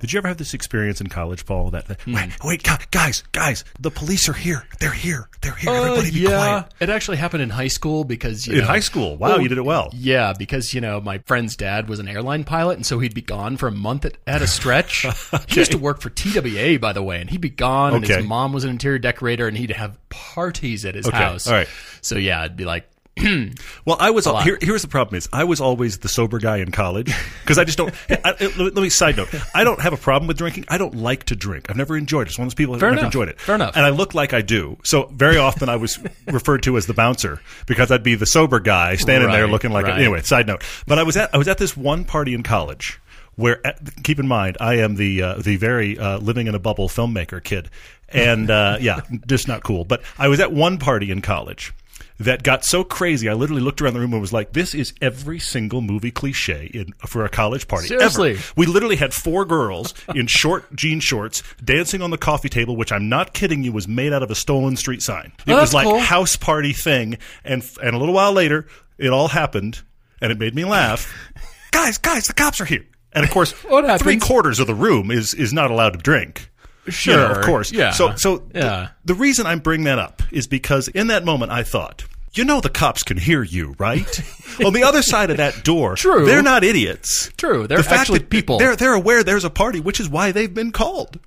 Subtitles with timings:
[0.00, 1.70] Did you ever have this experience in college, Paul?
[1.70, 4.64] That, that wait, wait, gu- guys, guys, the police are here.
[4.78, 5.28] They're here.
[5.40, 5.72] They're here.
[5.72, 6.64] Everybody, be Uh, yeah, quiet.
[6.80, 9.58] it actually happened in high school because you In know- high school, wow, you did
[9.58, 9.90] it well.
[9.92, 13.22] Yeah, because you know my friend's dad was an airline pilot, and so he'd be
[13.22, 15.04] gone for a month at, at a stretch.
[15.48, 17.94] He used to work for TWA, by the way, and he'd be gone.
[17.94, 18.16] And Okay.
[18.18, 21.46] his mom was an interior decorator, and he'd have parties at his Okay, house.
[21.46, 21.68] all right.
[22.00, 22.88] So yeah, it'd be like,
[23.84, 24.58] Well, I was here.
[24.60, 27.78] Here's the problem: is I was always the sober guy in college because I just
[27.78, 27.92] don't.
[28.10, 30.66] I, I- let, me, side note: I don't have a problem with drinking.
[30.68, 31.66] I don't like to drink.
[31.70, 32.30] I've never enjoyed it.
[32.30, 33.08] It's one of those people Fair never enough.
[33.14, 33.40] enjoyed it.
[33.40, 33.76] Fair enough.
[33.76, 34.76] And I look like I do.
[34.84, 38.60] So very often I was referred to as the bouncer because I'd be the sober
[38.60, 39.86] guy standing there looking like.
[39.86, 40.62] A, anyway, side note.
[40.86, 43.00] But I was at I was at this one party in college.
[43.36, 43.62] Where
[44.02, 47.42] keep in mind, I am the uh, the very uh, living in a bubble filmmaker
[47.42, 47.70] kid,
[48.08, 49.84] and uh, yeah, just not cool.
[49.84, 51.72] But I was at one party in college
[52.20, 53.28] that got so crazy.
[53.28, 56.70] I literally looked around the room and was like, "This is every single movie cliche
[56.74, 58.32] in for a college party Seriously?
[58.32, 62.76] ever." We literally had four girls in short jean shorts dancing on the coffee table,
[62.76, 65.32] which I'm not kidding you was made out of a stolen street sign.
[65.46, 65.98] It Oh, was like cool.
[66.00, 68.66] house party thing, and and a little while later,
[68.98, 69.80] it all happened,
[70.20, 71.12] and it made me laugh.
[71.70, 72.84] guys, guys, the cops are here.
[73.12, 73.52] And of course,
[73.98, 76.50] three quarters of the room is is not allowed to drink.
[76.90, 77.72] Sure, You know, of course.
[77.72, 78.88] yeah, So, so yeah.
[79.04, 82.60] the reason I'm bringing that up is because in that moment I thought, you know,
[82.60, 84.22] the cops can hear you, right?
[84.64, 86.26] On the other side of that door, True.
[86.26, 87.30] they're not idiots.
[87.36, 88.58] True, they're the fact actually that people.
[88.58, 91.18] They're they're aware there's a party, which is why they've been called.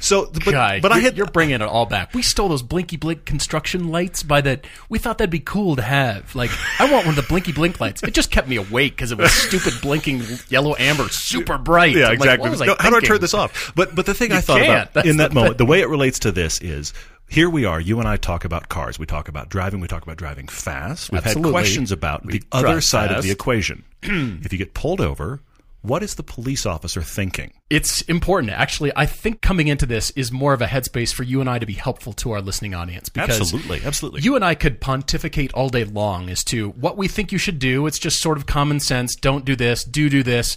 [0.00, 2.14] So, but Guy, but I had you're bringing it all back.
[2.14, 4.66] We stole those blinky blink construction lights by that.
[4.88, 6.34] We thought that'd be cool to have.
[6.34, 8.02] Like, I want one of the blinky blink lights.
[8.02, 11.96] It just kept me awake because it was stupid blinking yellow amber, super bright.
[11.96, 12.50] Yeah, I'm exactly.
[12.50, 13.72] I No, how do I turn this off?
[13.74, 15.66] But but the thing I thought about That's in that moment, thing.
[15.66, 16.92] the way it relates to this is
[17.28, 17.80] here we are.
[17.80, 18.98] You and I talk about cars.
[18.98, 19.80] We talk about driving.
[19.80, 21.12] We talk about driving fast.
[21.12, 21.50] We've Absolutely.
[21.50, 23.84] had questions about We the other side of the equation.
[24.02, 25.40] if you get pulled over,
[25.82, 27.52] what is the police officer thinking?
[27.70, 28.52] It's important.
[28.52, 31.58] Actually, I think coming into this is more of a headspace for you and I
[31.58, 33.08] to be helpful to our listening audience.
[33.08, 34.22] Because Absolutely, absolutely.
[34.22, 37.58] You and I could pontificate all day long as to what we think you should
[37.58, 37.86] do.
[37.86, 39.14] It's just sort of common sense.
[39.14, 40.56] Don't do this, do do this.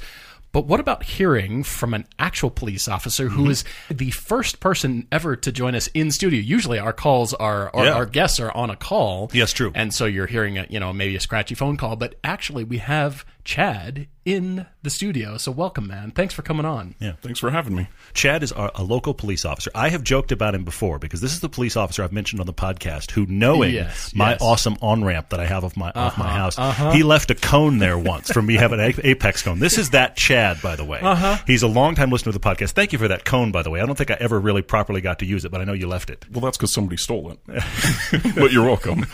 [0.54, 3.52] But what about hearing from an actual police officer who Mm-hmm.
[3.52, 6.42] is the first person ever to join us in studio?
[6.42, 7.94] Usually our calls are, or Yeah.
[7.94, 9.30] our guests are on a call.
[9.34, 9.72] Yes, true.
[9.76, 12.80] And so you're hearing a, you know, maybe a scratchy phone call, but actually we
[12.80, 15.36] have Chad in the studio.
[15.38, 16.12] So welcome, man.
[16.12, 16.94] Thanks for coming on.
[17.00, 17.14] Yeah.
[17.22, 17.88] Thanks for having me.
[18.14, 19.72] Chad is our, a local police officer.
[19.74, 22.46] I have joked about him before because this is the police officer I've mentioned on
[22.46, 24.42] the podcast who, knowing Yes, my yes.
[24.42, 26.56] Uh-huh, awesome on ramp that I have of my off my house,
[26.94, 29.60] he left a cone there once for me having an apex cone.
[29.60, 31.00] This is that Chad, by the way.
[31.02, 31.38] Uh-huh.
[31.48, 32.72] He's a longtime listener to the podcast.
[32.72, 33.82] Thank you for that cone, by the way.
[33.82, 35.88] I don't think I ever really properly got to use it, but I know you
[35.88, 36.26] left it.
[36.32, 37.40] Well, that's because somebody stole it.
[38.36, 39.06] but you're welcome.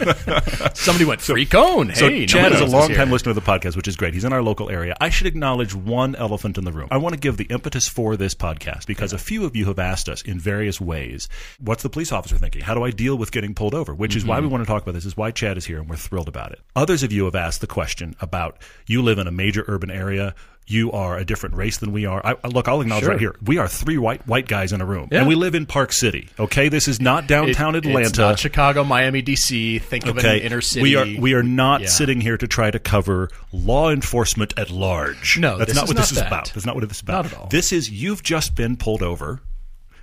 [0.73, 1.89] Somebody went free cone.
[1.89, 4.13] Hey, So Chad is a else longtime listener to the podcast, which is great.
[4.13, 4.95] He's in our local area.
[5.01, 6.89] I should acknowledge one elephant in the room.
[6.91, 9.79] I want to give the impetus for this podcast because a few of you have
[9.79, 11.27] asked us in various ways,
[11.59, 12.61] what's the police officer thinking?
[12.61, 13.95] How do I deal with getting pulled over?
[13.95, 14.51] Which is why we mm-hmm.
[14.51, 16.59] want to talk about this, is why Chad is here, and we're thrilled about it.
[16.75, 20.35] Others of you have asked the question about you live in a major urban area.
[20.69, 22.21] You are a different race than we are.
[22.25, 23.11] I, look, I'll acknowledge Sure.
[23.11, 23.35] right here.
[23.41, 25.19] We are three white white guys in a room, Yeah.
[25.19, 26.27] and we live in Park City.
[26.37, 28.21] Okay, this is not downtown It- Atlanta.
[28.21, 29.79] Not Chicago, Miami, DC.
[29.79, 30.81] Think of Okay, an inner city.
[30.81, 31.87] we are we are not Yeah.
[31.87, 35.37] sitting here to try to cover law enforcement at large.
[35.39, 36.51] No, that's not what not this is about.
[36.53, 37.23] That's not what this is about.
[37.23, 37.47] Not at all.
[37.47, 39.39] This is you've just been pulled over.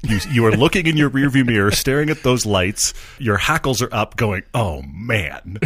[0.02, 2.92] You, you are looking in your rearview mirror, staring at those lights.
[3.19, 5.58] Your hackles are up, going, "Oh man."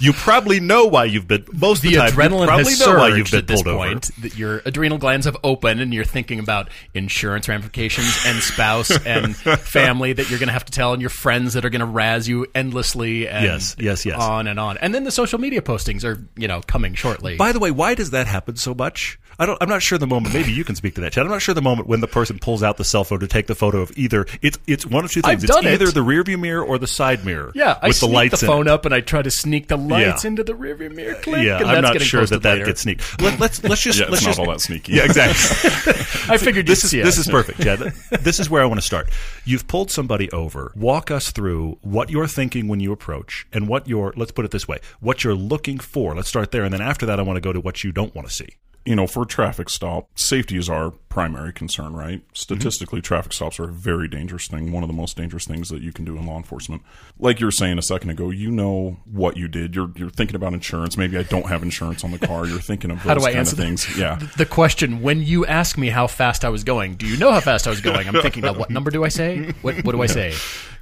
[0.00, 2.10] You probably know why you've been most the of the time.
[2.12, 3.88] adrenaline you probably has know why you've been at this pulled over.
[3.88, 4.10] point.
[4.22, 9.36] That your adrenal glands have opened, and you're thinking about insurance ramifications and spouse and
[9.36, 11.86] family that you're going to have to tell, and your friends that are going to
[11.86, 13.28] razz you endlessly.
[13.28, 14.18] And Yes, yes, yes.
[14.18, 17.36] On and on, and then the social media postings are you know coming shortly.
[17.36, 19.18] By the way, why does that happen so much?
[19.40, 19.56] I don't.
[19.62, 20.34] I'm not sure the moment.
[20.34, 21.24] Maybe you can speak to that, Chad.
[21.24, 23.46] I'm not sure the moment when the person pulls out the cell phone to take
[23.46, 24.26] the photo of either.
[24.42, 25.42] It's it's one of two things.
[25.42, 25.72] I've it's done it.
[25.72, 27.50] either the rearview mirror or the side mirror.
[27.54, 28.70] yeah, I with the sneak lights the phone it.
[28.70, 30.28] up and I try to sneak the lights Yeah.
[30.28, 31.14] into the rearview mirror.
[31.14, 32.66] Click, Yeah, and I'm not sure that that later.
[32.66, 33.20] gets sneaked.
[33.22, 34.92] Let, let's let's just Yeah, let's it's not just all that sneaky.
[34.92, 35.70] Yeah, exactly.
[36.28, 37.20] I figured this is see this it.
[37.22, 37.64] is perfect.
[37.64, 37.76] Yeah,
[38.20, 39.08] this is where I want to start.
[39.46, 40.70] You've pulled somebody over.
[40.76, 44.12] Walk us through what you're thinking when you approach, and what you're.
[44.16, 46.14] Let's put it this way: what you're looking for.
[46.14, 48.14] Let's start there, and then after that, I want to go to what you don't
[48.14, 48.50] want to see.
[48.84, 52.18] You know, for a traffic stop, safety is our primary concern, right?
[52.20, 52.34] Mm-hmm.
[52.34, 55.82] Statistically, traffic stops are a very dangerous thing, one of the most dangerous things that
[55.82, 56.82] you can do in law enforcement.
[57.18, 59.74] Like you were saying a second ago, you know what you did.
[59.74, 60.96] You're you're thinking about insurance.
[60.96, 62.46] Maybe I don't have insurance on the car.
[62.46, 63.98] You're thinking of those How do I kind answer things.
[63.98, 64.18] Yeah.
[64.40, 67.40] The question when you ask me how fast I was going, do you know how
[67.40, 68.08] fast I was going?
[68.08, 69.52] I'm thinking, now, what number do I say?
[69.60, 70.34] What what do I say?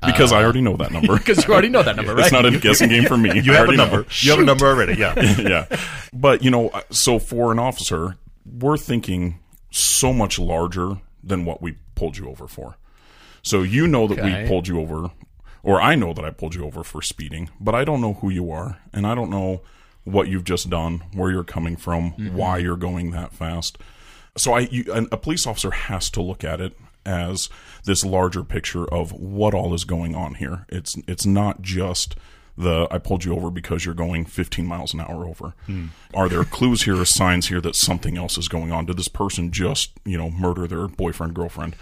[0.04, 1.18] Because I uh, already know that number.
[1.28, 2.24] Because you already know that number, right?
[2.24, 3.40] It's not a guessing game for me.
[3.40, 3.86] You I have a already know.
[3.86, 4.06] number.
[4.20, 4.94] You have a number already.
[4.94, 5.14] Yeah.
[5.38, 5.78] yeah.
[6.12, 7.87] But, you know, so for an officer,
[8.44, 9.40] we're thinking
[9.70, 12.76] so much larger than what we pulled you over for.
[13.42, 14.42] So you know that Okay.
[14.42, 15.10] we pulled you over,
[15.62, 18.30] or I know that I pulled you over for speeding, but I don't know who
[18.30, 19.62] you are, and I don't know
[20.04, 22.34] what you've just done, where you're coming from, mm-hmm.
[22.34, 23.78] why you're going that fast.
[24.36, 26.74] So I, you, a police officer has to look at it
[27.04, 27.48] as
[27.84, 30.66] this larger picture of what all is going on here.
[30.68, 32.16] It's it's not just
[32.58, 35.54] the I pulled you over because you're going 15 miles an hour over.
[36.12, 38.86] Are there clues here or signs here that something else is going on?
[38.86, 41.76] Did this person just you know murder their boyfriend girlfriend?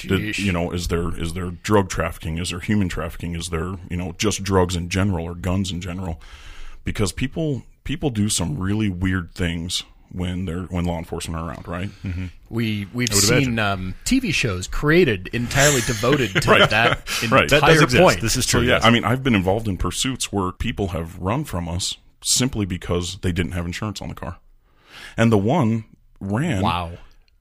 [0.00, 2.38] Did, you know is there is there drug trafficking?
[2.38, 3.36] Is there human trafficking?
[3.36, 6.20] Is there you know just drugs in general or guns in general?
[6.82, 11.68] Because people people do some really weird things when they're when law enforcement are around,
[11.68, 11.90] right?
[12.02, 12.26] Mm-hmm.
[12.52, 16.68] We we've seen um, TV shows created entirely devoted to Right.
[16.70, 17.44] that Right.
[17.44, 18.02] entire That does exist.
[18.02, 18.20] point.
[18.20, 18.68] This is So true.
[18.68, 18.84] yeah, yes.
[18.84, 23.16] I mean, I've been involved in pursuits where people have run from us simply because
[23.22, 24.36] they didn't have insurance on the car,
[25.16, 25.84] and the one
[26.20, 26.62] ran.
[26.62, 26.92] wow.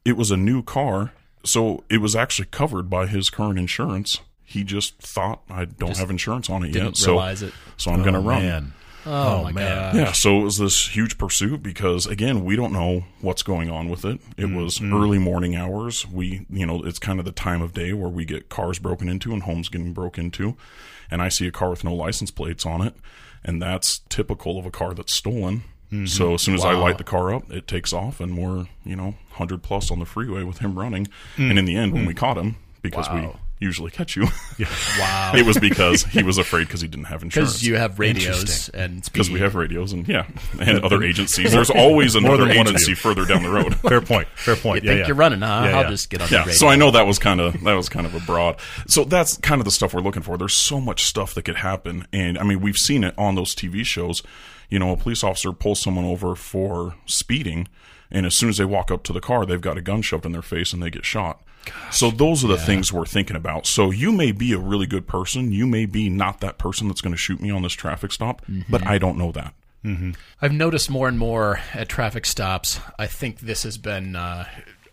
[0.05, 1.11] It was a new car,
[1.43, 4.19] so it was actually covered by his current insurance.
[4.45, 7.53] He just thought I don't have insurance on it didn't yet, so it.
[7.77, 8.41] so I'm going to Oh, run.
[8.43, 8.73] man.
[9.05, 9.75] Oh, oh, my man.
[9.75, 9.95] god.
[9.95, 13.89] Yeah, so it was this huge pursuit because again, we don't know what's going on
[13.89, 14.19] with it.
[14.37, 14.55] It mm-hmm.
[14.55, 14.93] was mm-hmm.
[14.93, 16.07] early morning hours.
[16.07, 19.09] We, you know, it's kind of the time of day where we get cars broken
[19.09, 20.55] into and homes getting broke into.
[21.09, 22.95] And I see a car with no license plates on it,
[23.43, 25.63] and that's typical of a car that's stolen.
[25.91, 26.05] Mm-hmm.
[26.05, 28.95] So as soon as I light the car up, it takes off, and we're you
[28.95, 31.07] know 100 plus on the freeway with him running.
[31.35, 31.49] Mm.
[31.49, 32.17] And in the end, when we mm.
[32.17, 33.35] caught him, because Wow.
[33.59, 34.23] we usually catch you,
[34.99, 35.33] Wow.
[35.35, 37.51] it was because he was afraid because he didn't have insurance.
[37.53, 40.25] Because you have radios and Because we have radios and yeah,
[40.59, 41.51] and other agencies.
[41.51, 43.75] There's always another agency further down the road.
[43.75, 44.27] Fair point.
[44.35, 44.83] Fair point.
[44.83, 45.07] You yeah, think yeah.
[45.07, 45.45] you're running, huh?
[45.65, 45.89] Yeah, I'll yeah.
[45.89, 46.53] just get on the Yeah, radio.
[46.53, 48.59] so I know that was kind of that was kind of a broad.
[48.87, 50.37] So that's kind of the stuff we're looking for.
[50.37, 53.53] There's so much stuff that could happen, and I mean we've seen it on those
[53.55, 54.23] TV shows.
[54.69, 57.67] You know, a police officer pulls someone over for speeding,
[58.09, 60.25] and as soon as they walk up to the car, they've got a gun shoved
[60.25, 61.41] in their face and they get shot.
[61.91, 63.65] So those are the things we're thinking about.
[63.67, 67.01] So you may be a really good person, you may be not that person that's
[67.01, 69.53] going to shoot me on this traffic stop, but I don't know that.
[70.41, 72.79] I've noticed more and more at traffic stops.
[72.99, 74.45] I think this has been uh,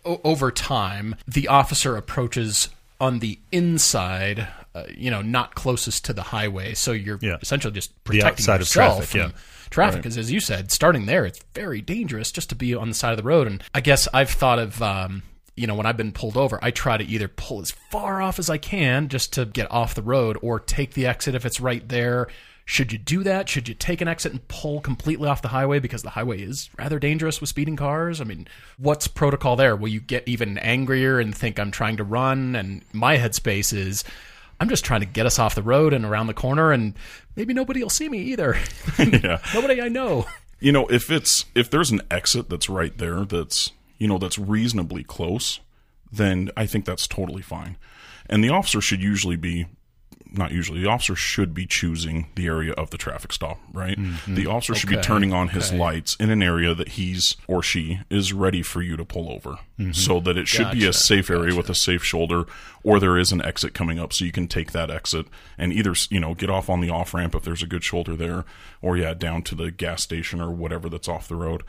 [0.03, 1.15] o- over time.
[1.27, 2.69] The officer approaches
[2.99, 7.37] on the inside, uh, you know, not closest to the highway, so you're Yeah.
[7.41, 9.37] essentially just protecting outside of yourself traffic, from yeah.
[9.69, 10.01] traffic.
[10.01, 13.11] Because as you said, starting there, it's very dangerous just to be on the side
[13.11, 13.45] of the road.
[13.47, 14.81] And I guess I've thought of.
[14.81, 15.21] Um,
[15.59, 18.39] you know, when I've been pulled over, I try to either pull as far off
[18.39, 21.59] as I can just to get off the road or take the exit if it's
[21.59, 22.27] right there.
[22.63, 23.49] Should you do that?
[23.49, 26.69] Should you take an exit and pull completely off the highway because the highway is
[26.77, 28.21] rather dangerous with speeding cars?
[28.21, 28.47] I mean,
[28.77, 29.75] what's protocol there?
[29.75, 32.55] Will you get even angrier and think I'm trying to run?
[32.55, 34.05] And my headspace is
[34.61, 36.93] I'm just trying to get us off the road and around the corner, and
[37.35, 38.57] maybe nobody will see me either.
[38.99, 39.39] yeah.
[39.53, 40.25] nobody I know.
[40.59, 44.39] You know, if it's if there's an exit that's right there that's you know that's
[44.39, 45.59] reasonably close,
[46.11, 47.77] then I think that's totally fine.
[48.27, 49.67] And the officer should usually be
[50.31, 53.97] not usually the officer should be choosing the area of the traffic stop, right?
[53.97, 54.35] Mm-hmm.
[54.35, 58.01] The officer should be turning on his lights in an area that he's or she
[58.09, 59.57] is ready for you to pull over.
[59.79, 59.93] Mm-hmm.
[59.93, 62.45] So that it should be a safe area with a safe shoulder
[62.83, 65.25] or there is an exit coming up so you can take that exit
[65.57, 68.15] and either, you know, get off on the off ramp if there's a good shoulder
[68.15, 68.45] there
[68.81, 71.63] or yeah, down to the gas station or whatever that's off the road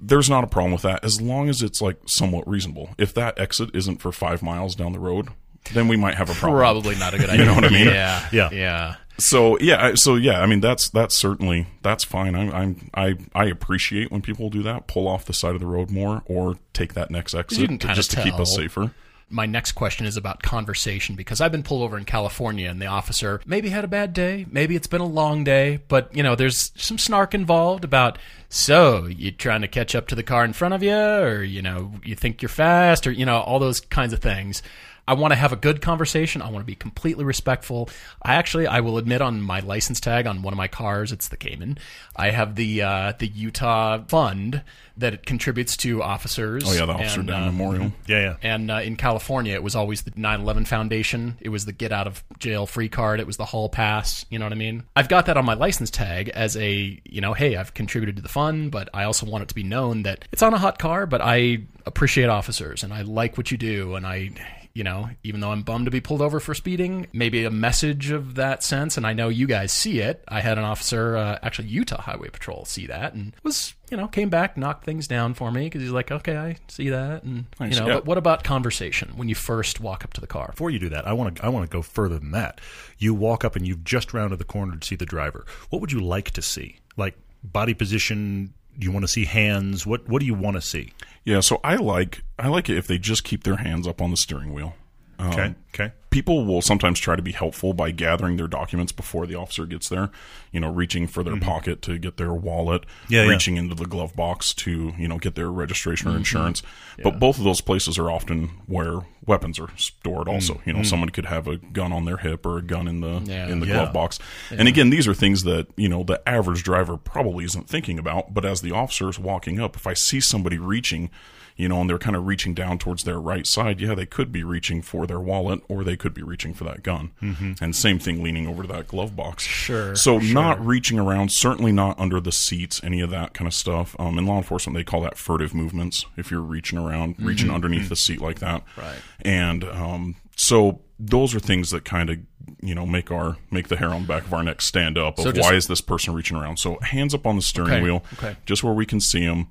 [0.00, 2.90] there's not a problem with that as long as it's like somewhat reasonable.
[2.98, 5.28] If that exit isn't for five miles down the road,
[5.72, 6.58] then we might have a problem.
[6.60, 7.40] Probably not a good idea.
[7.44, 7.86] You know what I mean?
[7.88, 8.50] Yeah, Yeah.
[8.52, 8.94] yeah.
[9.20, 12.36] So yeah, so yeah, I mean that's that's certainly that's fine.
[12.36, 15.66] I'm, I'm I I appreciate when people do that, pull off the side of the
[15.66, 18.54] road more, or take that next exit You can to- kinda just to keep us
[18.54, 18.92] safer.
[19.30, 22.86] My next question is about conversation because I've been pulled over in California and the
[22.86, 26.34] officer maybe had a bad day, maybe it's been a long day, but you know,
[26.34, 28.18] there's some snark involved about
[28.48, 31.60] so you trying to catch up to the car in front of you or you
[31.60, 34.62] know, you think you're fast or you know, all those kinds of things.
[35.08, 36.42] I want to have a good conversation.
[36.42, 37.88] I want to be completely respectful.
[38.22, 41.28] I actually, I will admit, on my license tag on one of my cars, it's
[41.28, 41.78] the Cayman.
[42.14, 44.62] I have the uh, the Utah fund
[44.98, 46.64] that it contributes to officers.
[46.66, 47.92] Oh yeah, the Officer and, Down uh, Memorial.
[48.06, 48.36] Yeah, yeah.
[48.42, 51.38] and uh, in California, it was always the 9/11 Foundation.
[51.40, 53.18] It was the get out of jail free card.
[53.18, 54.26] It was the hall pass.
[54.28, 54.82] You know what I mean?
[54.94, 58.22] I've got that on my license tag as a you know, hey, I've contributed to
[58.22, 60.78] the fund, but I also want it to be known that it's on a hot
[60.78, 61.06] car.
[61.06, 64.32] But I appreciate officers and I like what you do, and I.
[64.78, 68.12] You know, even though I'm bummed to be pulled over for speeding, maybe a message
[68.12, 68.96] of that sense.
[68.96, 70.22] And I know you guys see it.
[70.28, 74.06] I had an officer, uh, actually Utah Highway Patrol, see that and was, you know,
[74.06, 77.24] came back, knocked things down for me because he's like, okay, I see that.
[77.24, 77.94] And, Nice, you know, yeah.
[77.94, 80.50] but what about conversation when you first walk up to the car?
[80.52, 82.60] Before you do that, I want to I want to go further than that.
[82.98, 85.44] You walk up and you've just rounded the corner to see the driver.
[85.70, 86.76] What would you like to see?
[86.96, 88.54] Like body position?
[88.78, 89.84] Do you want to see hands?
[89.84, 90.92] What What do you want to see?
[91.28, 94.10] Yeah, so I like I like it if they just keep their hands up on
[94.10, 94.74] the steering wheel.
[95.18, 95.54] Um, Okay.
[95.74, 95.92] Okay.
[96.10, 99.88] people will sometimes try to be helpful by gathering their documents before the officer gets
[99.88, 100.10] there.
[100.50, 103.12] You know, reaching for their pocket to get their wallet, Mm-hmm.
[103.14, 103.28] Yeah, yeah.
[103.30, 106.14] reaching into the glove box to you know get their registration Mm-hmm.
[106.14, 106.62] or insurance.
[107.02, 110.28] But both of those places are often where weapons are stored.
[110.28, 110.68] Also, Mm-hmm.
[110.70, 113.20] you know, somebody could have a gun on their hip or a gun in the
[113.24, 113.48] Yeah.
[113.48, 113.74] in the Yeah.
[113.74, 114.18] glove box.
[114.50, 118.32] And again, these are things that you know the average driver probably isn't thinking about.
[118.34, 121.10] But as the officer is walking up, if I see somebody reaching.
[121.58, 123.80] You know, and they're kind of reaching down towards their right side.
[123.80, 126.82] Yeah, they could be reaching for their wallet, or they could be reaching for that
[126.82, 127.10] gun.
[127.20, 127.52] Mm-hmm.
[127.60, 129.42] And same thing, leaning over to that glove box.
[129.42, 133.52] Sure, So not reaching around, certainly not under the seats, any of that kind of
[133.54, 133.94] stuff.
[133.98, 136.06] Um, in law enforcement, they call that furtive movements.
[136.16, 138.98] If you're reaching around, reaching underneath the seat like that, Right.
[139.22, 142.18] And um, so those are things that kind of
[142.62, 145.18] you know make our make the hair on the back of our neck stand up.
[145.18, 146.58] Of So just- why is this person reaching around?
[146.58, 148.36] So hands up on the steering Okay, wheel, okay.
[148.46, 149.48] just where we can see them.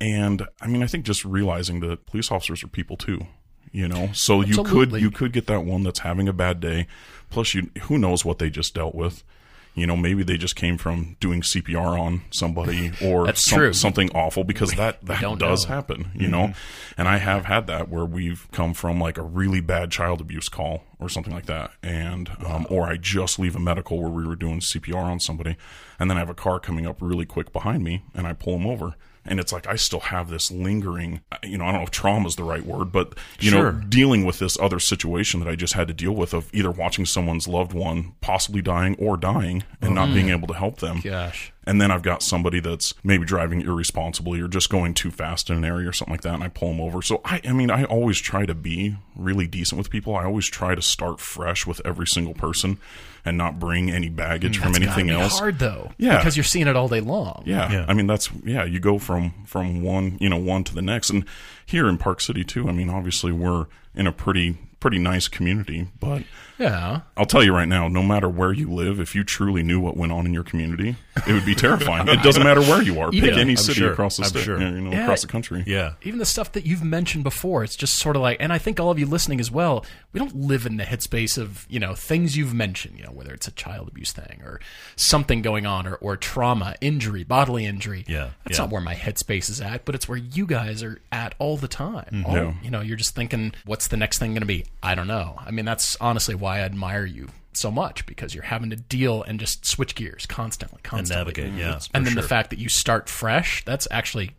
[0.00, 3.26] And I mean, I think just realizing that police officers are people too.
[3.72, 6.86] You know, so you could you could get that one that's having a bad day.
[7.28, 9.22] Plus, you who knows what they just dealt with.
[9.74, 14.44] You know, maybe they just came from doing CPR on somebody or some- something awful
[14.44, 15.74] because that that does know.
[15.74, 16.10] happen.
[16.14, 16.54] You know,
[16.96, 20.48] and I have had that where we've come from like a really bad child abuse
[20.48, 24.26] call or something like that, and um, or I just leave a medical where we
[24.26, 25.56] were doing CPR on somebody,
[25.98, 28.56] and then I have a car coming up really quick behind me, and I pull
[28.56, 28.94] them over.
[29.28, 32.26] And it's like I still have this lingering, you know, I don't know if trauma
[32.28, 33.72] is the right word, but you Sure.
[33.72, 36.70] know, dealing with this other situation that I just had to deal with of either
[36.70, 40.14] watching someone's loved one possibly dying or dying and not mm.
[40.14, 41.00] being able to help them.
[41.00, 41.52] Gosh.
[41.68, 45.56] And then I've got somebody that's maybe driving irresponsibly or just going too fast in
[45.56, 47.02] an area or something like that, and I pull them over.
[47.02, 50.14] So I, I mean, I always try to be really decent with people.
[50.14, 52.78] I always try to start fresh with every single person
[53.24, 55.38] and not bring any baggage mm, from anything be else.
[55.38, 55.90] hard though.
[55.98, 56.18] Yeah.
[56.18, 57.42] Because you're seeing it all day long.
[57.44, 57.70] Yeah.
[57.70, 57.84] Yeah.
[57.88, 61.10] I mean that's yeah, you go from from one, you know, one to the next.
[61.10, 61.24] And
[61.66, 65.88] here in Park City too, I mean, obviously we're in a pretty pretty nice community,
[66.00, 66.22] but
[66.58, 67.00] Yeah.
[67.16, 69.94] I'll tell you right now, no matter where you live, if you truly knew what
[69.96, 72.08] went on in your community, it would be terrifying.
[72.08, 73.10] it doesn't matter where you are.
[73.10, 73.92] Pick Even- any I'm city sure.
[73.92, 74.58] across the state, sure.
[74.60, 75.02] you know, Yeah.
[75.04, 75.64] across the country.
[75.66, 75.92] Yeah.
[76.02, 78.78] Even the stuff that you've mentioned before, it's just sort of like, and I think
[78.80, 81.94] all of you listening as well, we don't live in the headspace of, you know,
[81.94, 84.60] things you've mentioned, you know, whether it's a child abuse thing or
[84.94, 88.04] something going on or, or trauma, injury, bodily injury.
[88.08, 88.64] Yeah, That's yeah.
[88.64, 91.68] not where my headspace is at, but it's where you guys are at all the
[91.68, 92.04] time.
[92.12, 92.26] Mm-hmm.
[92.26, 92.52] All- Yeah.
[92.62, 94.64] You know, you're just thinking, what's the next thing going to be?
[94.82, 95.36] I don't know.
[95.44, 99.22] I mean, that's honestly why I admire you so much because you're having to deal
[99.22, 101.16] and just switch gears constantly, And constantly.
[101.42, 101.52] navigate.
[101.58, 101.80] Yeah.
[101.94, 104.32] And then the fact that you start fresh, that's actually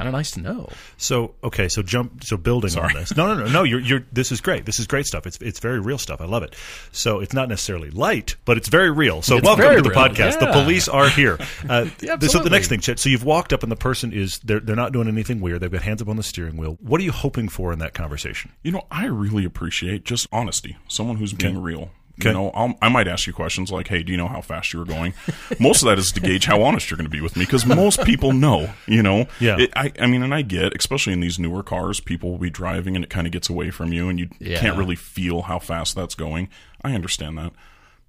[0.00, 0.68] kind of nice to know.
[0.96, 3.14] So okay, so jump, so building on this.
[3.14, 3.62] No, no, no, no.
[3.64, 4.06] You're, you're.
[4.10, 4.64] This is great.
[4.64, 5.26] This is great stuff.
[5.26, 6.22] It's, it's very real stuff.
[6.22, 6.56] I love it.
[6.90, 9.20] So it's not necessarily light, but it's very real.
[9.20, 9.98] So It's welcome to the real.
[9.98, 10.40] podcast.
[10.40, 11.38] The police are here.
[11.68, 11.84] Uh,
[12.20, 12.98] so the next thing, Chad.
[12.98, 15.60] So you've walked up, and the person is they're they're not doing anything weird.
[15.60, 16.78] They've got hands up on the steering wheel.
[16.80, 18.50] What are you hoping for in that conversation?
[18.62, 20.76] You know, I really appreciate just honesty.
[20.88, 21.90] Someone who's being real.
[22.20, 22.28] Okay.
[22.30, 24.72] You know, I'll, I might ask you questions like, "Hey, do you know how fast
[24.72, 25.14] you were going?"
[25.58, 27.66] most of that is to gauge how honest you're going to be with me, because
[27.66, 28.70] most people know.
[28.86, 29.56] You know, Yeah.
[29.58, 32.50] It, I, I mean, and I get, especially in these newer cars, people will be
[32.50, 34.58] driving and it kind of gets away from you, and you Yeah.
[34.60, 36.48] can't really feel how fast that's going.
[36.84, 37.52] I understand that.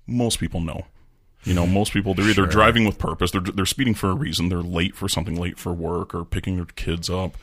[0.08, 0.86] Most people know.
[1.44, 4.50] You know, most people they're either driving with purpose, they're they're speeding for a reason,
[4.50, 7.36] they're late for something, late for work, or picking their kids up,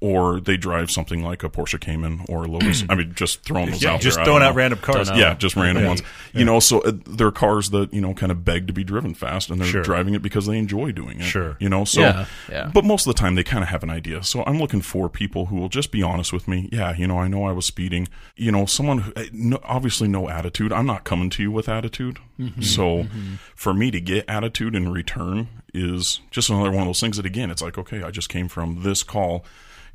[0.00, 2.84] or they drive something like a Porsche Cayman or a Lotus.
[2.88, 4.24] I mean, just throwing those out Just there.
[4.26, 4.56] Throwing out know.
[4.56, 5.10] random cars.
[5.14, 5.88] Yeah, just random Yeah.
[5.88, 6.02] ones.
[6.32, 9.14] You know, so uh, they're cars that you know kind of beg to be driven
[9.14, 9.82] fast, and they're Sure.
[9.82, 11.24] driving it because they enjoy doing it.
[11.24, 11.56] Sure.
[11.60, 11.84] you know.
[11.84, 12.70] So, Yeah, yeah.
[12.72, 14.22] but most of the time they kind of have an idea.
[14.22, 16.68] So I'm looking for people who will just be honest with me.
[16.72, 18.08] Yeah, you know, I know I was speeding.
[18.36, 20.72] You know, someone who, eh, no, obviously no attitude.
[20.72, 22.18] I'm not coming to you with attitude.
[22.38, 22.60] Mm-hmm.
[22.62, 23.06] So
[23.54, 27.26] for me to get attitude in return is just another one of those things that
[27.26, 29.44] again, it's like okay, I just came from this call.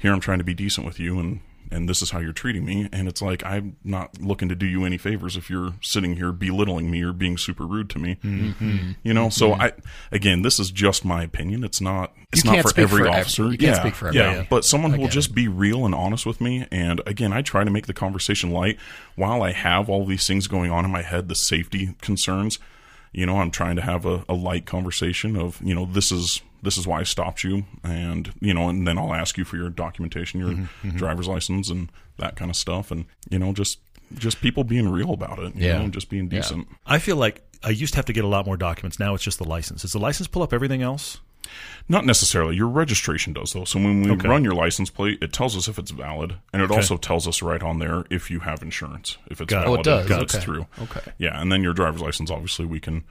[0.02, 1.42] Here I'm trying to be decent with you, and
[1.72, 2.90] and this is how you're treating me.
[2.92, 6.34] And it's like, I'm not looking to do you any favors if you're sitting here
[6.34, 8.18] belittling me or being super rude to me.
[8.22, 8.92] Mm-hmm.
[9.04, 9.72] You know, so I,
[10.12, 11.64] again, this is just my opinion.
[11.64, 13.44] It's not, it's You not for every for ev- officer.
[13.44, 14.22] you can't yeah, speak for yeah.
[14.24, 14.48] everybody.
[14.50, 16.68] But someone who will just be real and honest with me.
[16.72, 18.78] And again, I try to make the conversation light
[19.16, 22.60] while I have all these things going on in my head, the safety concerns.
[23.14, 26.42] You know, I'm trying to have a, a light conversation of, you know, this is
[26.64, 29.58] this is why I stopped you, and you know, and then I'll ask you for
[29.58, 33.80] your documentation, your Mm-hmm, driver's license, and that kind of stuff, and you know, just
[34.14, 35.78] just people being real about it, you Yeah.
[35.80, 36.68] know, and just being decent.
[36.86, 39.00] I feel like I used to have to get a lot more documents.
[39.00, 39.82] Now it's just the license.
[39.84, 41.20] Does the license pull up everything else?
[41.90, 42.56] Not necessarily.
[42.56, 43.66] Your registration does though.
[43.66, 44.28] So when we Okay.
[44.30, 47.42] run your license plate, it tells us if it's valid, and it also tells us
[47.42, 49.18] right on there if you have insurance.
[49.30, 49.66] If it's Got it.
[49.66, 50.24] valid, Oh, it does.
[50.24, 50.44] it's Okay.
[50.44, 50.68] through.
[50.80, 51.12] Okay.
[51.18, 52.32] Yeah, and then your driver's license.
[52.32, 53.04] Obviously, we can.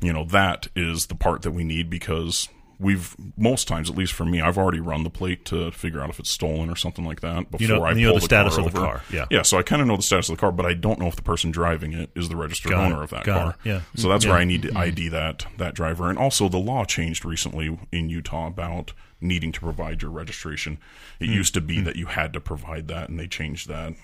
[0.00, 2.48] You know that is the part that we need because
[2.80, 6.10] we've most times, at least for me, I've already run the plate to figure out
[6.10, 8.56] if it's stolen or something like that before know- I you know pull the status
[8.56, 8.86] car of the over.
[8.88, 9.26] car, yeah.
[9.30, 9.42] yeah.
[9.42, 11.16] So I kind of know the status of the car, but I don't know if
[11.16, 12.92] the person driving it is the registered Got it.
[12.92, 13.50] owner of that Got car.
[13.64, 13.68] it.
[13.68, 13.80] Yeah.
[13.96, 14.76] So that's where I need to Mm-hmm.
[14.78, 16.08] ID that that driver.
[16.08, 20.78] And also, the law changed recently in Utah about needing to provide your registration.
[21.18, 21.32] It Hmm.
[21.32, 23.94] used to be that you had to provide that, and they changed that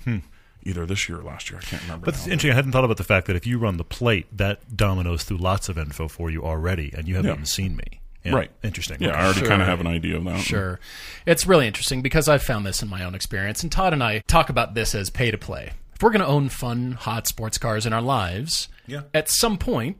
[0.65, 1.61] either this year or last year.
[1.63, 2.07] I can't remember.
[2.07, 2.51] But it's interesting.
[2.51, 5.37] I hadn't thought about the fact that if you run the plate, that dominoes through
[5.37, 7.35] lots of info for you already, and you haven't Yeah.
[7.35, 8.01] even seen me.
[8.25, 8.35] Yeah.
[8.35, 8.51] Right.
[8.63, 8.97] Interesting.
[9.01, 9.11] Yeah.
[9.11, 9.49] I already Sure.
[9.49, 10.41] kind of have an idea of that.
[10.41, 10.81] Sure.
[11.27, 14.21] It's really interesting because I've found this in my own experience, and Todd and I
[14.27, 15.73] talk about this as pay to play.
[15.95, 19.03] If we're going to own fun, hot sports cars in our lives, Yeah.
[19.13, 19.99] at some point,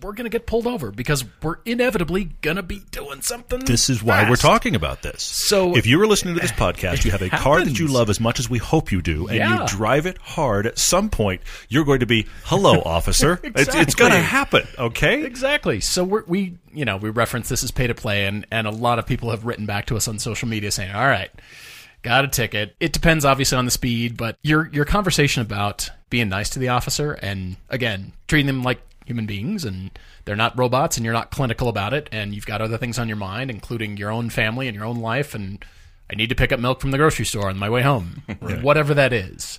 [0.00, 3.60] we're going to get pulled over because we're inevitably going to be doing something.
[3.64, 5.22] This is why we're talking about this.
[5.22, 8.08] So- if you are listening to this podcast, you have a car that you love
[8.10, 9.62] as much as we hope you do, and Yeah.
[9.62, 10.66] you drive it hard.
[10.66, 14.66] At some point, you're going to be, "Hello, officer." it's, it's going to happen.
[14.78, 15.24] Okay.
[15.24, 15.80] Exactly.
[15.80, 18.70] So we're, we, you know, we reference this as pay to play, and and a
[18.70, 21.30] lot of people have written back to us on social media saying, "All right,
[22.02, 26.28] got a ticket." It depends obviously on the speed, but your your conversation about being
[26.28, 29.90] nice to the officer and again treating them like human beings and
[30.24, 33.08] they're not robots and you're not clinical about it and you've got other things on
[33.08, 35.64] your mind including your own family and your own life and
[36.10, 38.22] I need to pick up milk from the grocery store on my way home
[38.62, 39.58] whatever that is.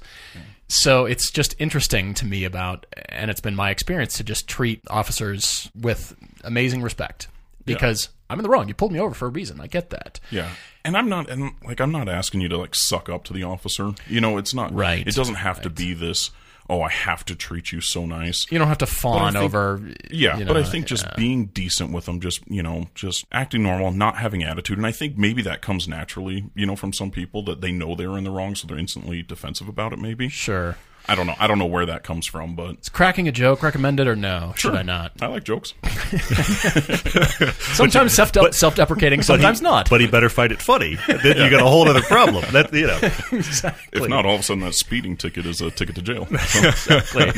[0.69, 4.81] So it's just interesting to me about, and it's been my experience to just treat
[4.87, 7.27] officers with amazing respect
[7.65, 8.67] because I'm in the wrong.
[8.67, 9.59] You pulled me over for a reason.
[9.59, 10.19] I get that.
[10.29, 10.49] Yeah.
[10.85, 13.43] And I'm not and like I'm not asking you to like suck up to the
[13.43, 13.93] officer.
[14.07, 15.07] You know, it's not Right.
[15.07, 16.29] It doesn't have to be this,
[16.69, 18.45] oh, I have to treat you so nice.
[18.51, 19.81] You don't have to fawn think- over.
[20.11, 23.25] Yeah, you but I think just uh, being decent with them, just you know, just
[23.31, 26.93] acting normal, not having attitude, and I think maybe that comes naturally, you know, from
[26.93, 29.99] some people that they know they're in the wrong, so they're instantly defensive about it.
[29.99, 30.77] Maybe sure.
[31.09, 31.33] I don't know.
[31.39, 34.53] I don't know where that comes from, but Is cracking a joke recommended or no?
[34.55, 35.11] Should I not?
[35.19, 35.73] I like jokes.
[37.73, 39.89] Sometimes self self deprecating, sometimes not.
[39.89, 40.97] But he better fight it funny.
[41.07, 42.45] then you got a whole other problem.
[42.51, 42.99] That you know.
[43.91, 46.27] If not, all of a sudden that speeding ticket is a ticket to jail.
[46.29, 47.31] exactly.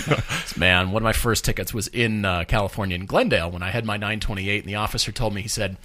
[0.59, 3.85] Man, one of my first tickets was in uh, California, in Glendale, when I had
[3.85, 5.77] my 928, and the officer told me he said,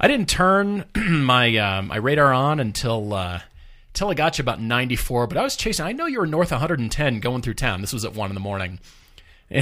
[0.00, 3.40] "I didn't turn my uh, my radar on until." Uh,
[3.96, 5.86] Until I got you about 94, but I was chasing.
[5.86, 7.80] I know you were north 110 going through town.
[7.80, 8.78] This was at 1 in the morning.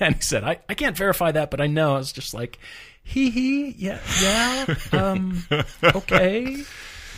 [0.00, 1.94] And he said, I, I can't verify that, but I know.
[1.94, 2.58] I was just like,
[3.02, 5.42] hee hee, yeah, yeah, um,
[5.82, 6.64] okay.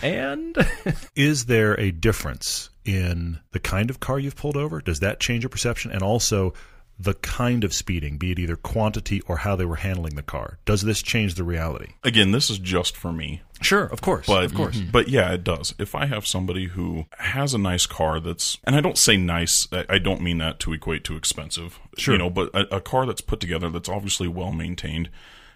[0.00, 0.56] And
[1.16, 4.80] Is there a difference in the kind of car you've pulled over?
[4.80, 5.90] Does that change your perception?
[5.90, 6.54] And also
[7.00, 10.58] the kind of speeding, be it either quantity or how they were handling the car.
[10.66, 11.94] Does this change the reality?
[12.04, 13.42] Again, this is just for me.
[13.60, 14.26] Sure, of course.
[14.26, 14.78] But of course.
[14.80, 15.74] but yeah, it does.
[15.78, 19.66] If I have somebody who has a nice car that's, and I don't say nice,
[19.72, 22.14] I I don't mean that to equate to expensive, Sure.
[22.14, 25.10] you know, but a, a car that's put together that's obviously well maintained,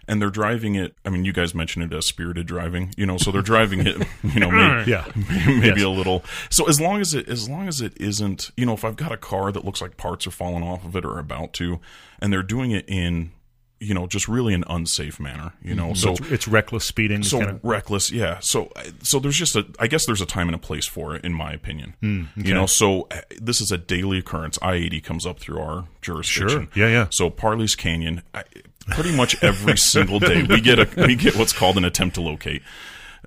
[0.07, 0.95] and they're driving it.
[1.03, 3.97] I mean, you guys mentioned it as spirited driving, you know, so they're driving it,
[4.23, 5.05] you know, maybe, Yeah.
[5.15, 5.83] maybe Yes.
[5.83, 6.23] a little.
[6.51, 9.11] So as long as it, as long as it isn't, you know, if I've got
[9.11, 11.79] a car that looks like parts are falling off of it or about to,
[12.19, 13.31] and they're doing it in,
[13.85, 17.23] you know, just really an unsafe manner, you know, so So it's, it's reckless speeding.
[17.23, 18.71] so kind of, reckless yeah so
[19.01, 21.33] so there's just a i guess there's a time and a place for it in
[21.33, 25.39] my opinion Hmm, you know so uh, this is a daily occurrence i-80 comes up
[25.39, 26.83] through our jurisdiction Sure.
[26.87, 27.07] Yeah, yeah.
[27.09, 28.43] so parley's canyon I,
[28.87, 32.21] pretty much every single day we get a we get what's called an attempt to
[32.21, 32.61] locate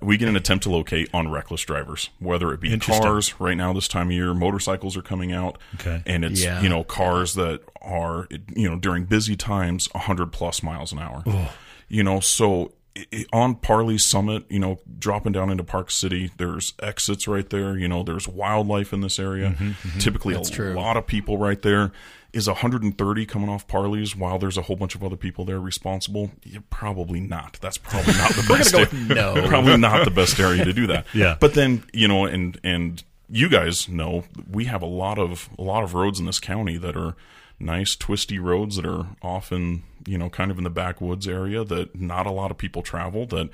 [0.00, 3.38] we get an attempt to locate on reckless drivers, whether it be cars.
[3.40, 6.02] Right now, this time of year, motorcycles are coming out, Okay.
[6.06, 6.60] and it's Yeah.
[6.60, 11.22] you know cars that are you know during busy times 100 plus miles an hour.
[11.88, 12.72] You know, so
[13.32, 17.76] on Parley Summit, you know, dropping down into Park City, there's exits right there.
[17.76, 19.50] You know, there's wildlife in this area.
[19.50, 19.98] Mm-hmm, mm-hmm.
[19.98, 20.74] Typically, a true.
[20.74, 21.92] lot of people right there.
[22.30, 26.30] Is 130 coming off Parley's while there's a whole bunch of other people there responsible?
[26.44, 27.58] Yeah, probably not.
[27.62, 28.72] That's probably not the best.
[28.72, 29.42] go no.
[29.48, 31.06] probably not the best area to do that.
[31.14, 31.36] Yeah.
[31.40, 35.62] But then, you know, and and you guys know we have a lot of a
[35.62, 37.16] lot of roads in this county that are
[37.60, 41.98] nice twisty roads that are often you know kind of in the backwoods area that
[41.98, 43.50] not a lot of people travel that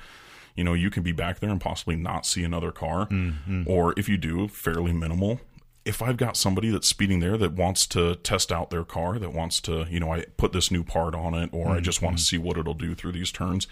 [0.55, 3.07] you know you can be back there and possibly not see another car.
[3.07, 3.63] Mm-hmm.
[3.65, 5.41] Or if you do fairly minimal.
[5.83, 9.33] If i've got somebody that's speeding there that wants to test out their car that
[9.33, 12.17] wants to you know i put this new part on it or i just want
[12.17, 12.25] to mm-hmm.
[12.25, 13.67] see what it'll do through these turns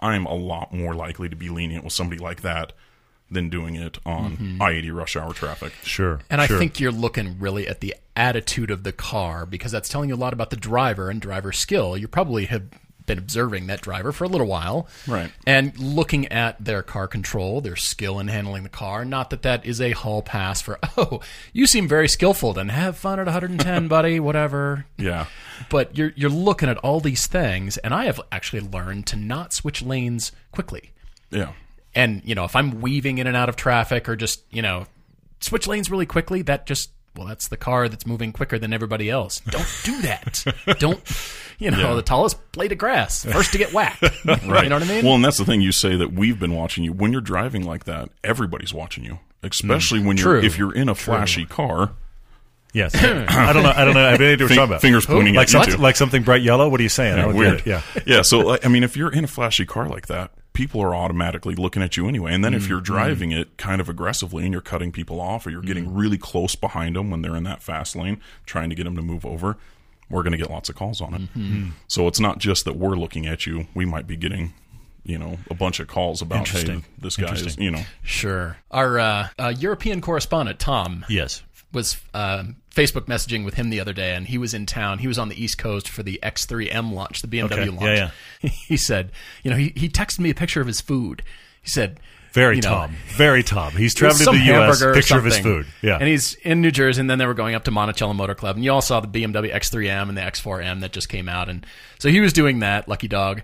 [0.00, 2.72] i'm a lot more likely to be lenient with somebody like that
[3.30, 4.62] than doing it on mm-hmm.
[4.62, 6.20] i-80 rush hour traffic Sure.
[6.30, 6.56] And sure.
[6.56, 10.14] I think you're looking really at the attitude of the car because that's telling you
[10.14, 11.96] a lot about the driver and driver skill.
[11.96, 12.64] You probably have
[13.08, 14.86] been observing that driver for a little while.
[15.08, 15.32] Right.
[15.46, 19.04] And looking at their car control, their skill in handling the car.
[19.04, 21.20] Not that that is a hall pass for, oh,
[21.52, 24.86] you seem very skillful, then have fun at 110, buddy, whatever.
[24.96, 25.26] yeah
[25.70, 29.52] But you're, you're looking at all these things, and I have actually learned to not
[29.52, 30.92] switch lanes quickly.
[31.30, 31.52] yeah
[31.94, 34.86] And, you know, if I'm weaving in and out of traffic or just, you know,
[35.40, 39.10] switch lanes really quickly, that just, well, that's the car that's moving quicker than everybody
[39.10, 39.40] else.
[39.40, 40.44] Don't do that.
[40.78, 41.00] Don't,
[41.58, 41.94] you know, Yeah.
[41.94, 44.02] the tallest blade of grass, first to get whacked.
[44.24, 44.62] right.
[44.64, 45.04] You know what I mean?
[45.04, 46.92] Well, and that's the thing you say that we've been watching you.
[46.92, 49.18] When you're driving like that, everybody's watching you.
[49.42, 50.06] Especially mm.
[50.06, 50.46] when you're True.
[50.46, 51.92] if you're in a flashy car.
[52.74, 52.94] Yes.
[52.96, 53.72] I don't know.
[53.74, 54.04] I don't know.
[54.04, 54.80] I have any idea what you're talking about.
[54.82, 56.68] fingers pointing like at you something, like something bright yellow.
[56.68, 57.14] What are you saying?
[57.14, 57.60] I Yeah, don't get weird.
[57.60, 57.66] it.
[57.66, 57.82] Yeah.
[58.04, 58.22] yeah.
[58.22, 61.82] So I mean, if you're in a flashy car like that, people are automatically looking
[61.82, 62.34] at you anyway.
[62.34, 62.62] And then Mm-hmm.
[62.64, 65.84] if you're driving it kind of aggressively and you're cutting people off, or you're getting
[65.86, 65.96] Mm-hmm.
[65.96, 69.02] really close behind them when they're in that fast lane, trying to get them to
[69.02, 69.56] move over,
[70.10, 71.20] we're going to get lots of calls on it.
[71.38, 71.68] Mm-hmm.
[71.86, 74.52] So it's not just that we're looking at you; we might be getting.
[75.04, 78.58] You know, a bunch of calls about, hey, this guy is, you know, Sure.
[78.70, 81.42] Our uh, uh, European correspondent, Tom, Yes.
[81.72, 84.98] was um Facebook messaging with him the other day, and he was in town.
[84.98, 87.68] He was on the East Coast for the X3M launch, the BMW Okay.
[87.70, 87.82] launch.
[88.42, 89.10] Yeah, He said,
[89.42, 91.22] you know, he, he texted me a picture of his food.
[91.62, 91.98] He said,
[92.32, 92.96] Very you know, Tom.
[93.16, 93.72] Very Tom.
[93.72, 94.82] He's traveling to the U.S.
[94.94, 95.66] Picture of his food.
[95.82, 95.96] Yeah.
[95.98, 98.56] And he's in New Jersey, and then they were going up to Monticello Motor Club,
[98.56, 101.66] and you all saw the BMW X3M and the X4M that just came out, and
[101.98, 103.42] so he was doing that, lucky dog,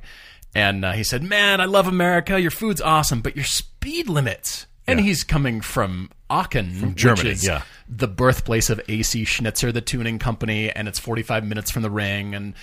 [0.55, 2.41] and uh, he said, "Man, I love America.
[2.41, 5.07] Your food's awesome, but your speed limits." And Yeah.
[5.07, 7.63] he's coming from Aachen, from Germany, is yeah.
[7.89, 12.35] The birthplace of AC Schnitzer, the tuning company, and it's 45 minutes from the ring
[12.35, 12.55] and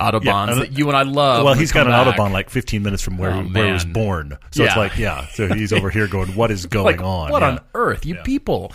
[0.00, 1.44] autobahns and- that you and I love.
[1.44, 2.14] well, he's got an back.
[2.16, 4.38] autobahn like 15 minutes from where, Oh, he, where he was born.
[4.52, 5.26] So it's like, yeah.
[5.32, 7.32] So he's over here going, what is going like, on?
[7.32, 7.48] What Yeah.
[7.50, 8.72] on earth, you people?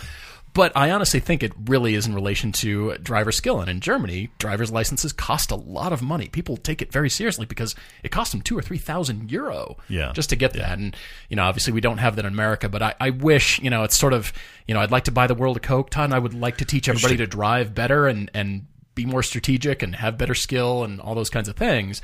[0.54, 3.60] But I honestly think it really is in relation to driver skill.
[3.60, 6.28] And in Germany, driver's licenses cost a lot of money.
[6.28, 10.12] People take it very seriously because it costs them two or three thousand euro Yeah.
[10.12, 10.78] just to get that.
[10.78, 10.96] And
[11.28, 12.68] you know, obviously, we don't have that in America.
[12.68, 14.32] But I, I wish you know, it's sort of
[14.68, 15.94] you know, I'd like to buy the world a Coke.
[15.96, 19.82] And I would like to teach everybody to drive better and and be more strategic
[19.82, 22.00] and have better skill and all those kinds of things.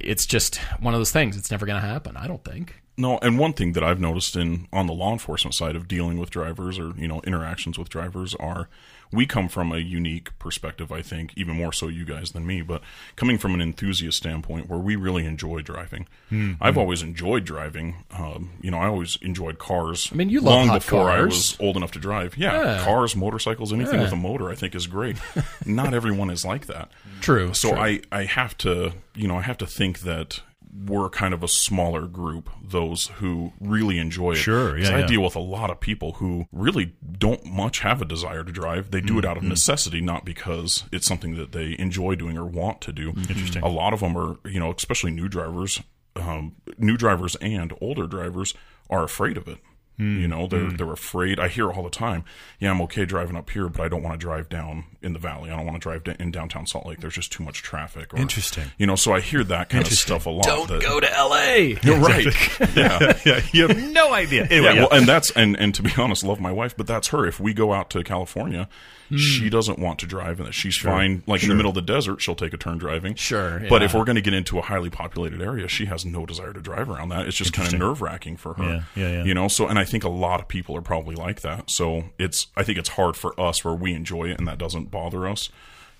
[0.00, 1.36] It's just one of those things.
[1.36, 2.16] It's never going to happen.
[2.16, 2.82] I don't think.
[2.98, 6.18] No, and one thing that I've noticed in on the law enforcement side of dealing
[6.18, 8.68] with drivers or you know interactions with drivers are
[9.12, 10.90] we come from a unique perspective.
[10.90, 12.82] I think even more so you guys than me, but
[13.14, 16.08] coming from an enthusiast standpoint where we really enjoy driving.
[16.30, 18.04] Hmm, I've always enjoyed driving.
[18.10, 20.08] Um, you know, I always enjoyed cars.
[20.10, 22.36] I mean, you love long hot before I was old enough to drive.
[22.36, 22.84] Yeah, Yeah.
[22.84, 24.04] cars, motorcycles, anything Yeah.
[24.04, 25.18] with a motor, I think is great.
[25.66, 26.90] Not everyone is like that.
[27.20, 27.52] True.
[27.54, 27.78] So true.
[27.78, 30.40] I, I have to, you know, I have to think that
[30.84, 34.36] we're kind of a smaller group, those who really enjoy it.
[34.36, 35.06] Sure, yeah, I yeah.
[35.06, 38.90] deal with a lot of people who really don't much have a desire to drive.
[38.90, 39.30] They do it Mm-hmm.
[39.30, 43.10] out of necessity, not because it's something that they enjoy doing or want to do.
[43.10, 43.62] Interesting.
[43.62, 45.80] A lot of them are, you know, especially new drivers,
[46.16, 48.54] um, new drivers and older drivers
[48.90, 49.58] are afraid of it.
[49.96, 50.20] Hmm.
[50.20, 51.40] You know, they're they're afraid.
[51.40, 52.24] I hear all the time.
[52.60, 55.18] Yeah, I'm okay driving up here, but I don't want to drive down in the
[55.18, 55.50] valley.
[55.50, 57.00] I don't want to drive da- in downtown Salt Lake.
[57.00, 58.12] There's just too much traffic.
[58.12, 58.64] Or, Interesting.
[58.76, 60.44] You know, so I hear that kind of stuff a lot.
[60.44, 61.78] don't that, go to L.A.
[61.82, 62.26] You're right.
[62.76, 63.18] yeah.
[63.24, 63.40] yeah.
[63.52, 64.44] You have no idea.
[64.44, 64.80] Anyway, Yeah, yeah.
[64.80, 67.24] well, and that's and and to be honest, love my wife, but that's her.
[67.26, 68.68] If we go out to California,
[69.08, 69.16] Hmm.
[69.16, 71.22] she doesn't want to drive, and that she's fine.
[71.26, 73.14] Like in the middle of the desert, she'll take a turn driving.
[73.14, 76.26] Sure, but if we're going to get into a highly populated area, she has no
[76.26, 77.26] desire to drive around that.
[77.26, 78.64] It's just kind of nerve wracking for her.
[78.64, 79.24] Yeah, yeah, yeah.
[79.24, 81.70] You know, so and I think a lot of people are probably like that.
[81.70, 84.90] So it's I think it's hard for us where we enjoy it and that doesn't
[84.90, 85.50] bother us.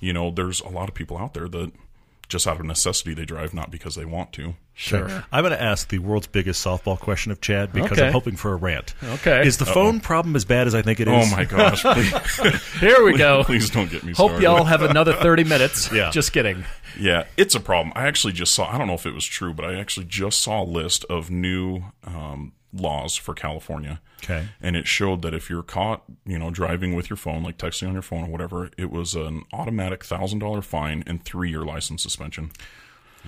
[0.00, 1.72] You know, there's a lot of people out there that
[2.28, 4.54] just out of necessity they drive, not because they want to.
[4.74, 5.24] Sure.
[5.32, 8.06] I'm going to ask the world's biggest softball question of Chad because Okay.
[8.08, 8.94] I'm hoping for a rant.
[9.02, 9.46] Okay.
[9.46, 11.14] Is the phone problem as bad as I think it is?
[11.32, 11.82] Oh my gosh!
[12.80, 13.42] Here we go.
[13.46, 14.42] please don't get me Hope started.
[14.42, 15.90] y'all have another 30 minutes.
[15.92, 16.10] Yeah.
[16.10, 16.64] Just kidding.
[16.98, 17.92] Yeah, it's a problem.
[17.96, 20.40] I actually just saw, I don't know if it was true, but I actually just
[20.40, 24.00] saw a list of new um, laws for California.
[24.22, 24.48] Okay.
[24.60, 27.88] And it showed that if you're caught, you know, driving with your phone, like texting
[27.88, 32.02] on your phone or whatever, it was an automatic $1,000 fine and three year license
[32.02, 32.50] suspension.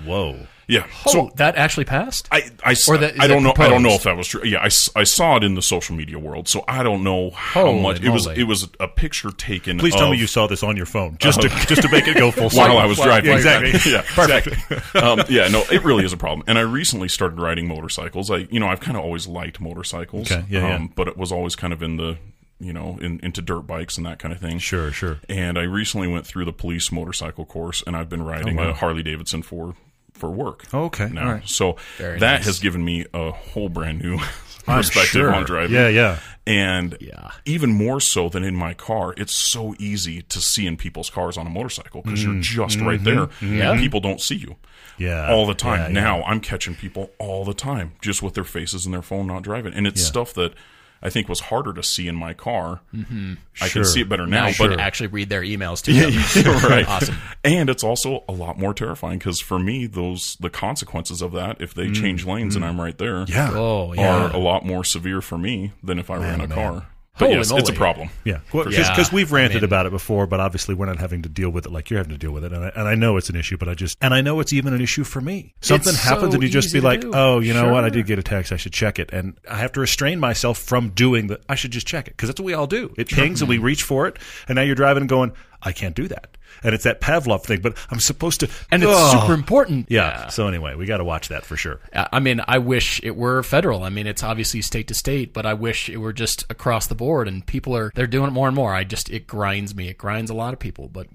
[0.04, 0.46] Whoa.
[0.70, 0.86] Yeah.
[1.06, 2.28] Oh, so that actually passed.
[2.30, 3.64] I, I, s- Or that- is I don't that know.
[3.64, 4.44] I don't know if that was true.
[4.44, 7.30] Yeah, I, s- I saw it in the social media world, so I don't know
[7.30, 8.26] how Holy much it was.
[8.26, 9.78] It was a picture taken.
[9.78, 12.18] Please tell me you saw this on your phone, just to just to make it
[12.18, 12.68] go full circle.
[12.74, 13.32] while I was driving.
[13.32, 13.70] Exactly.
[13.90, 14.94] yeah, Perfect.
[14.96, 16.44] um, yeah, no, it really is a problem.
[16.46, 18.30] And I recently started riding motorcycles.
[18.30, 20.30] I, you know, I've kind of always liked motorcycles.
[20.30, 20.74] Okay, yeah, yeah.
[20.76, 22.18] um, But it was always kind of in the,
[22.60, 24.58] you know, in, into dirt bikes and that kind of thing.
[24.58, 25.20] Sure, sure.
[25.30, 28.70] And I recently went through the police motorcycle course, and I've been riding Oh, wow.
[28.70, 29.74] a Harley Davidson for
[30.18, 30.64] for work.
[30.74, 31.48] Okay, now, all right.
[31.48, 32.44] so Very that nice.
[32.46, 34.18] has given me a whole brand new
[34.64, 35.34] perspective sure.
[35.34, 35.74] on driving.
[35.74, 36.18] Yeah, yeah.
[36.46, 37.30] And Yeah.
[37.44, 41.36] even more so than in my car, it's so easy to see in people's cars
[41.36, 42.32] on a motorcycle because Mm-hmm.
[42.34, 43.28] you're just right there.
[43.42, 43.72] Yeah.
[43.72, 44.56] And people don't see you
[44.96, 45.30] Yeah.
[45.30, 45.80] all the time.
[45.94, 46.04] Yeah, yeah.
[46.04, 49.42] now I'm catching people all the time just with their faces and their phone not
[49.42, 49.74] driving.
[49.74, 50.06] And it's Yeah.
[50.08, 50.54] stuff that
[51.02, 52.80] I think was harder to see in my car.
[52.94, 53.34] Mm-hmm.
[53.60, 56.62] I can see it better now now, you but actually read their emails to them.
[56.70, 56.86] right.
[56.88, 57.16] Awesome.
[57.44, 61.60] And it's also a lot more terrifying because for me, those the consequences of that,
[61.60, 63.28] if they change lanes and I'm right there, Mm.
[63.30, 63.50] Yeah.
[63.52, 64.26] Oh yeah.
[64.26, 66.50] are a lot more severe for me than if I were in a man.
[66.50, 66.86] car.
[67.18, 68.10] But Holy yes, it's a problem.
[68.24, 69.04] Yeah, because sure.
[69.12, 71.66] we've ranted I mean- about it before, but obviously we're not having to deal with
[71.66, 73.36] it like you're having to deal with it, and I, and I know it's an
[73.36, 75.54] issue, but I just and I know it's even an issue for me.
[75.60, 77.10] Something It's happens, so and you just be like, do.
[77.14, 77.84] "Oh, you know what?
[77.84, 78.52] I did get a text.
[78.52, 81.40] I should check it," and I have to restrain myself from doing the.
[81.48, 82.94] I should just check it because that's what we all do.
[82.96, 83.64] It pings, and we mm-hmm.
[83.64, 86.84] reach for it, and now you're driving and going, "I can't do that," and it's
[86.84, 87.60] that Pavlov thing.
[87.60, 89.20] But I'm supposed to, and it's Ugh.
[89.20, 89.86] super important.
[89.90, 90.28] Yeah.
[90.28, 91.80] So anyway, we got to watch that for sure.
[91.94, 93.84] I I mean, I wish it were federal.
[93.84, 96.94] I mean, it's obviously state to state, but I wish it were just across the
[96.94, 97.28] board.
[97.28, 98.74] And people are they're doing it more and more.
[98.74, 99.88] I just it grinds me.
[99.88, 100.88] It grinds a lot of people.
[100.88, 101.06] But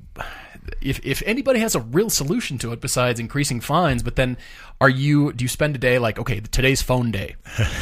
[0.81, 4.37] if if anybody has a real solution to it besides increasing fines, but then
[4.79, 7.35] are you do you spend a day like okay today's phone day?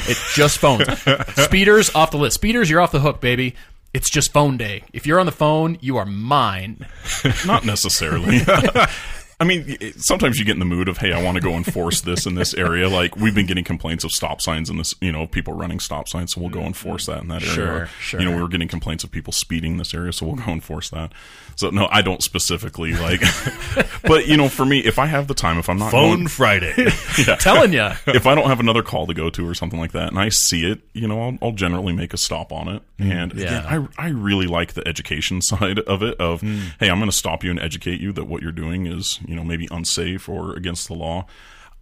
[0.07, 0.87] It's just phones.
[1.35, 2.35] Speeders off the list.
[2.35, 3.55] Speeders, you're off the hook, baby.
[3.93, 4.83] It's just phone day.
[4.93, 6.87] If you're on the phone, you are mine.
[7.45, 8.39] Not necessarily.
[9.41, 12.01] I mean, sometimes you get in the mood of, hey, I want to go enforce
[12.09, 12.87] this in this area.
[12.87, 16.07] Like we've been getting complaints of stop signs in this, you know, people running stop
[16.07, 17.53] signs, so we'll go enforce that in that area.
[17.55, 18.19] Sure, Or, sure.
[18.19, 20.51] You know, we were getting complaints of people speeding in this area, so we'll go
[20.51, 21.11] enforce that.
[21.55, 23.21] So no, I don't specifically like,
[24.03, 26.27] but you know, for me, if I have the time, if I'm not Phone going-
[26.27, 26.73] Friday.
[27.39, 27.89] Telling you.
[28.07, 30.29] if I don't have another call to go to or something like that, and I
[30.29, 32.81] see it, you know, I'll, I'll generally make a stop on it.
[32.99, 33.87] Mm, and again, Yeah.
[33.97, 36.19] I I really like the education side of it.
[36.19, 36.61] Of mm.
[36.79, 39.37] hey, I'm going to stop you and educate you that what you're doing is, you
[39.37, 41.25] know, maybe unsafe or against the law.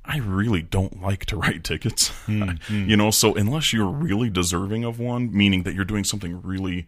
[0.05, 2.89] I really don't like to write tickets, hmm, hmm.
[2.89, 3.11] you know.
[3.11, 6.85] So unless you're really deserving of one, meaning that you're doing something really,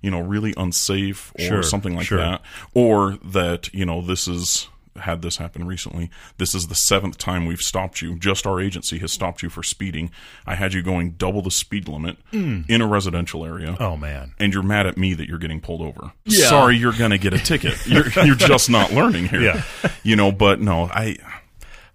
[0.00, 2.18] you know, really unsafe or Sure, something like sure.
[2.18, 6.10] that, or that you know this is had this happen recently.
[6.38, 8.16] This is the seventh time we've stopped you.
[8.16, 10.10] Just our agency has stopped you for speeding.
[10.46, 13.76] I had you going double the speed limit in a residential area.
[13.80, 14.34] oh man.
[14.38, 16.12] And you're mad at me that you're getting pulled over.
[16.24, 16.48] Yeah.
[16.48, 17.74] Sorry, you're going to get a ticket.
[17.86, 19.40] You're, you're just not learning here.
[19.40, 19.62] Yeah.
[20.02, 21.16] You know, but no, I,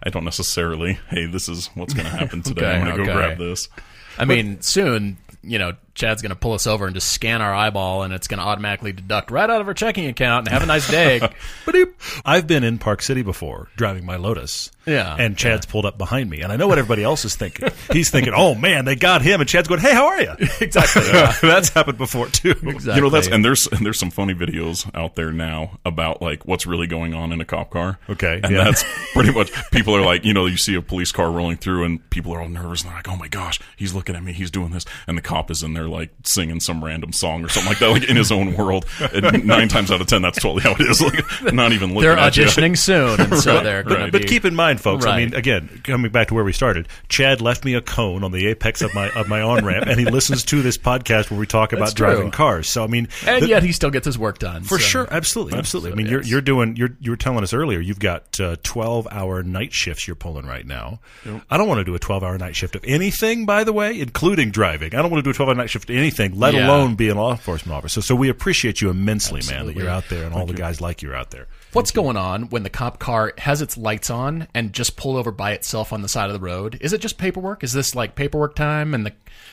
[0.02, 0.98] I don't necessarily.
[1.08, 2.66] Hey, this is what's going to happen today.
[2.66, 3.12] Okay, I'm going to okay.
[3.12, 3.68] go grab this.
[4.18, 7.54] I mean, soon, you know, Chad's going to pull us over and just scan our
[7.54, 10.46] eyeball, and it's going to automatically deduct right out of our checking account.
[10.46, 11.18] And have a nice day.
[11.66, 11.92] Ba-doop.
[12.24, 14.70] I've been in Park City before driving my Lotus.
[14.86, 16.40] Yeah, And Chad's pulled up behind me.
[16.40, 17.68] And I know what everybody else is thinking.
[17.92, 19.40] He's thinking, oh man, they got him.
[19.40, 20.32] And Chad's going, hey, how are you?
[20.60, 21.02] exactly.
[21.46, 22.50] That's happened before too.
[22.50, 22.94] Exactly.
[22.94, 26.46] You know that's and there's and there's some funny videos out there now about like
[26.46, 27.98] what's really going on in a cop car.
[28.08, 28.64] Okay, and yeah.
[28.64, 31.84] that's pretty much people are like you know you see a police car rolling through
[31.84, 34.32] and people are all nervous and they're like oh my gosh he's looking at me
[34.32, 37.48] he's doing this and the cop is in there like singing some random song or
[37.48, 38.86] something like that like in his own world.
[39.12, 41.00] And nine times out of ten that's totally how it is.
[41.42, 42.44] Like not even looking They're at you.
[42.44, 44.12] auditioning soon, and so Right, they're going right.
[44.12, 45.04] But keep in mind, folks.
[45.06, 48.32] I mean, again, coming back to where we started, Chad left me a cone on
[48.32, 51.40] the apex of my of my on ramp, and he listens to this podcast where
[51.40, 52.68] we talk about driving cars.
[52.68, 54.62] So I mean, and the- yet he still gets his work done.
[54.62, 55.90] for so- sure, absolutely, absolutely.
[55.90, 56.30] I so, mean, you're yes.
[56.30, 60.06] you're doing you're you were telling us earlier you've got uh, twelve hour night shifts
[60.06, 61.00] you're pulling right now.
[61.50, 63.98] I don't want to do a twelve hour night shift of anything, by the way,
[64.00, 64.94] including driving.
[64.94, 66.66] I don't want to do a twelve hour night shift anything, let Yeah.
[66.66, 68.02] alone be a law enforcement officer.
[68.02, 71.02] So we appreciate you immensely, man, that you're out there and all the guys like
[71.02, 71.46] you are out there.
[71.72, 75.30] What's going on when the cop car has its lights on and just pulled over
[75.30, 76.76] by itself on the side of the road?
[76.80, 77.62] Is it just paperwork?
[77.62, 78.92] Is this like paperwork time?
[78.94, 79.12] And the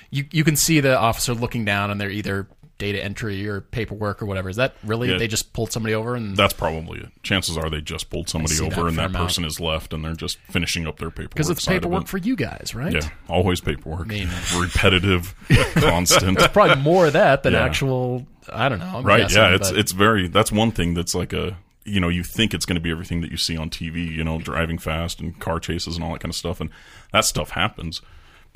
[0.10, 2.48] you you can see the officer looking down and they're either
[2.78, 4.50] data entry or paperwork or whatever.
[4.50, 5.18] Is that really Yeah.
[5.18, 7.10] they just pulled somebody over and That's probably it.
[7.24, 9.26] Chances are they just pulled somebody see that over and that amount.
[9.26, 11.32] person is left and they're just finishing up their paperwork.
[11.32, 12.08] because it's paperwork it.
[12.10, 12.94] for you guys, right?
[12.94, 14.08] Yeah, always paperwork.
[14.08, 15.34] mean- repetitive,
[15.76, 16.38] constant.
[16.40, 17.64] It's Probably more of that than Yeah.
[17.66, 18.28] actual.
[18.52, 18.98] I don't know.
[18.98, 19.22] I'm right?
[19.22, 20.28] guessing, yeah, it's but- it's very.
[20.28, 21.58] That's one thing that's like a.
[21.84, 24.06] You know, you think it's going to be everything that you see on TV.
[24.06, 26.70] You know, driving fast and car chases and all that kind of stuff, and
[27.14, 28.02] that stuff happens.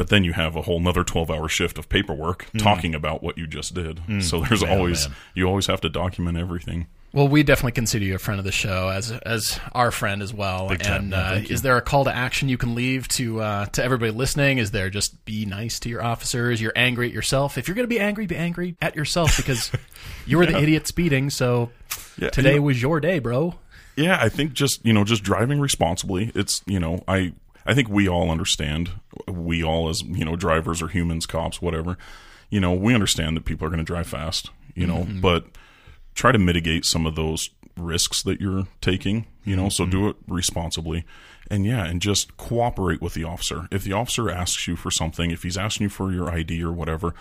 [0.01, 3.45] But then you have a whole another twelve-hour shift of paperwork talking about what you
[3.45, 3.99] just did.
[4.23, 4.67] So there's Mm.
[4.69, 5.17] Man, always man.
[5.35, 6.87] you always have to document everything.
[7.13, 10.33] Well, we definitely consider you a friend of the show as as our friend as
[10.33, 10.69] well.
[10.69, 13.41] Big and Yeah, uh, thank is there a call to action you can leave to
[13.41, 14.57] uh, to everybody listening?
[14.57, 16.59] Is there just be nice to your officers?
[16.59, 17.59] You're angry at yourself.
[17.59, 19.71] If you're going to be angry, be angry at yourself because
[20.25, 21.29] you were the idiot speeding.
[21.29, 21.69] So
[22.17, 23.53] Yeah, today you know- was your day, bro.
[23.95, 26.31] Yeah, I think just you know just driving responsibly.
[26.33, 27.33] It's you know I
[27.65, 28.91] I think we all understand.
[29.27, 31.97] We all as you know drivers or humans, cops, whatever.
[32.49, 34.49] You know we understand that people are going to drive fast.
[34.75, 35.21] You know, mm-hmm.
[35.21, 35.45] but
[36.15, 39.27] try to mitigate some of those risks that you're taking.
[39.43, 40.09] You know, so do mm-hmm.
[40.09, 41.05] it responsibly.
[41.49, 43.67] And yeah, and just cooperate with the officer.
[43.71, 46.71] If the officer asks you for something, if he's asking you for your ID or
[46.71, 47.13] whatever,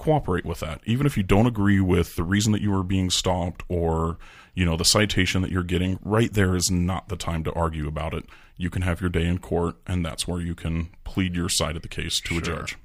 [0.00, 0.80] cooperate with that.
[0.84, 4.18] Even if you don't agree with the reason that you are being stopped or,
[4.54, 7.86] you know, the citation that you're getting, right there is not the time to argue
[7.86, 8.24] about it.
[8.60, 11.76] You can have your day in court, and that's where you can plead your side
[11.76, 12.76] of the case to a judge.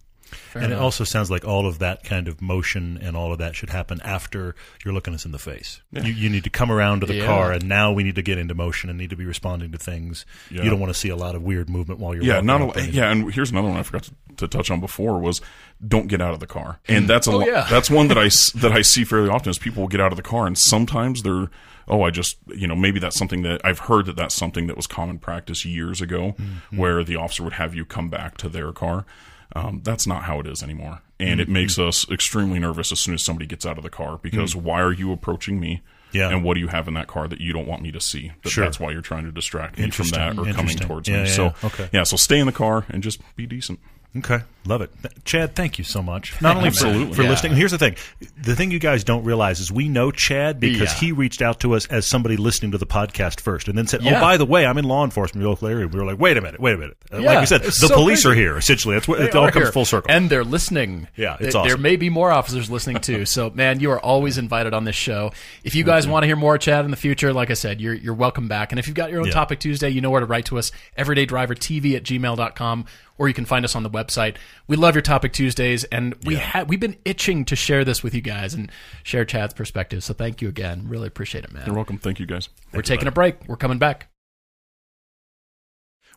[0.56, 3.56] and it also sounds like all of that kind of motion and all of that
[3.56, 5.82] should happen after you're looking us in the face.
[5.92, 7.26] You, you need to come around to the Yeah.
[7.26, 9.78] car, and now we need to get into motion and need to be responding to
[9.78, 10.26] things.
[10.50, 10.64] Yeah.
[10.64, 12.70] You don't want to see a lot of weird movement while you're Yeah, not a,
[12.80, 15.42] and- yeah, and here's another one I forgot to, to touch on before was
[15.86, 17.08] don't get out of the car, and hmm.
[17.08, 17.68] that's a Oh, lo- yeah.
[17.70, 20.12] that's one that I s- that I see fairly often is people will get out
[20.12, 21.50] of the car, and sometimes they're
[21.88, 24.76] oh I just you know maybe that's something that I've heard that that's something that
[24.78, 26.78] was common practice years ago, Mm-hmm.
[26.78, 29.06] where the officer would have you come back to their car.
[29.56, 31.40] Um, that's not how it is anymore, and Mm-hmm.
[31.42, 34.56] it makes us extremely nervous as soon as somebody gets out of the car because
[34.56, 35.82] why are you approaching me?
[36.12, 36.30] Yeah.
[36.30, 38.32] And what do you have in that car that you don't want me to see?
[38.44, 38.64] That Sure.
[38.64, 41.24] That's why you're trying to distract me from that or coming towards Yeah, me.
[41.24, 41.52] yeah, so yeah.
[41.64, 41.90] Okay.
[41.92, 43.80] yeah, so stay in the car and just be decent.
[44.18, 44.92] Okay, love it,
[45.26, 45.56] Chad.
[45.56, 46.42] Thank you so much.
[46.42, 47.14] Not only for, Absolutely.
[47.16, 47.30] for Yeah.
[47.32, 47.56] listening.
[47.58, 47.96] Here's the thing:
[48.42, 51.00] the thing you guys don't realize is we know Chad because Yeah.
[51.00, 54.02] he reached out to us as somebody listening to the podcast first, and then said,
[54.06, 56.38] "Oh, by the way, I'm in law enforcement in local area." We were like, "Wait
[56.38, 58.30] a minute, wait a minute." Uh, Yeah, like we said, the so police crazy.
[58.30, 58.58] are here.
[58.58, 59.72] Essentially, that's what They it all comes here.
[59.74, 60.10] full circle.
[60.10, 61.08] and they're listening.
[61.18, 61.82] Yeah, it's Th- There awesome.
[61.82, 63.26] may be more officers listening too.
[63.26, 65.34] So, man, you are always invited on this show.
[65.66, 67.94] If you guys want to hear more Chad in the future, like I said, you're
[67.94, 68.72] you're welcome back.
[68.72, 69.34] And if you've got your own Yeah.
[69.34, 70.72] topic Tuesday, you know where to write to us.
[70.98, 72.86] EverydayDriverTV at gmail.com,
[73.18, 74.36] or you can find us on the website.
[74.68, 78.14] We love your topic Tuesdays, and we ha- we've been itching to share this with
[78.14, 78.72] you guys and
[79.04, 80.04] share Chad's perspective.
[80.04, 80.88] So, thank you again.
[80.88, 81.66] Really appreciate it, man.
[81.66, 81.98] You're welcome.
[81.98, 82.50] Thank you guys.
[82.74, 83.48] We're taking a break.
[83.48, 84.10] We're coming back.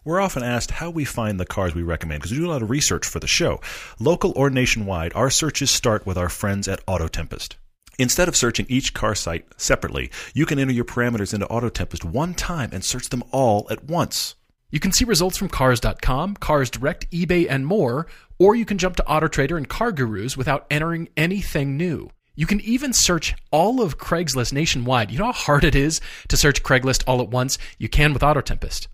[0.04, 2.62] We're often asked how we find the cars we recommend because we do a lot
[2.62, 3.60] of research for the show.
[3.98, 7.56] Local or nationwide, our searches start with our friends at Auto Tempest.
[7.98, 12.04] Instead of searching each car site separately, you can enter your parameters into Auto Tempest
[12.04, 14.36] one time and search them all at once.
[14.70, 18.06] You can see results from Cars.com, Cars Direct, eBay, and more,
[18.38, 22.10] or you can jump to AutoTrader and Car Gurus without entering anything new.
[22.36, 25.10] You can even search all of Craigslist nationwide.
[25.10, 27.56] You know how hard it is to search Craigslist all at once?
[27.78, 28.88] You can with AutoTempest.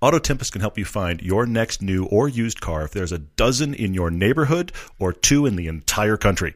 [0.00, 3.18] Auto Tempest can help you find your next new or used car if there's a
[3.18, 6.54] dozen in your neighborhood or two in the entire country.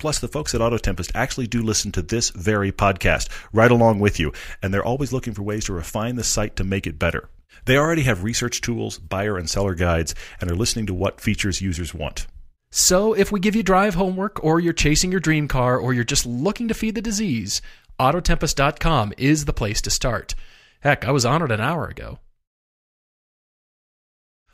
[0.00, 4.00] Plus, the folks at Auto Tempest actually do listen to this very podcast right along
[4.00, 4.32] with you,
[4.62, 7.28] and they're always looking for ways to refine the site to make it better.
[7.66, 11.60] They already have research tools, buyer and seller guides, and are listening to what features
[11.60, 12.26] users want.
[12.70, 16.02] So if we give you drive homework, or you're chasing your dream car, or you're
[16.02, 17.60] just looking to feed the disease,
[18.00, 20.34] Autotempest.com is the place to start.
[20.80, 22.20] Heck, I was on it an hour ago.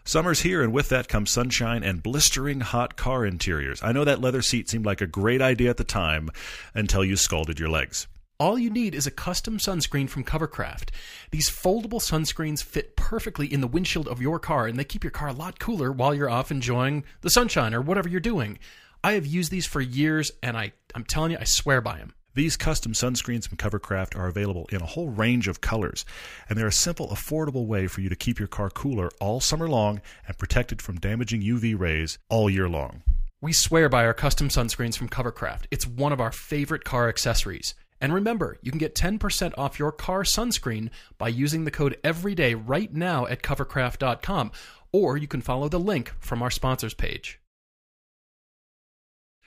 [0.08, 3.82] Summer's here, and with that comes sunshine and blistering hot car interiors.
[3.82, 6.30] I know that leather seat seemed like a great idea at the time
[6.74, 8.06] until you scalded your legs.
[8.38, 10.90] All you need is a custom sunscreen from Covercraft.
[11.32, 15.10] These foldable sunscreens fit perfectly in the windshield of your car and they keep your
[15.10, 18.60] car a lot cooler while you're off enjoying the sunshine or whatever you're doing.
[19.02, 22.12] I have used these for years and I, I'm telling you, I swear by them.
[22.36, 26.04] These custom sunscreens from Covercraft are available in a whole range of colors,
[26.50, 29.66] and they're a simple, affordable way for you to keep your car cooler all summer
[29.66, 33.02] long and protected from damaging UV rays all year long.
[33.40, 35.64] We swear by our custom sunscreens from Covercraft.
[35.70, 37.74] It's one of our favorite car accessories.
[38.02, 42.54] And remember, you can get 10% off your car sunscreen by using the code EVERYDAY
[42.66, 44.52] right now at covercraft.com,
[44.92, 47.40] or you can follow the link from our sponsors page.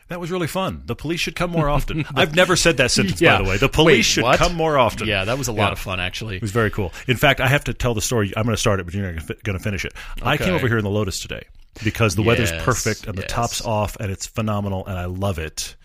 [0.10, 0.82] That was really fun.
[0.86, 2.04] The police should come more often.
[2.15, 3.38] I've never said that sentence, Yeah.
[3.38, 3.58] by the way.
[3.58, 4.39] The police Wait, should what?
[4.39, 5.08] come more often.
[5.08, 5.72] Yeah, that was a lot Yeah.
[5.74, 6.36] of fun, actually.
[6.38, 6.91] It was very cool.
[7.08, 8.34] In fact, I have to tell the story.
[8.36, 9.93] I'm going to start it, but you're not going to finish it.
[10.22, 11.43] I came over here in the Lotus today
[11.84, 13.32] because the weather's perfect and the yes.
[13.32, 15.76] top's off and it's phenomenal and I love it.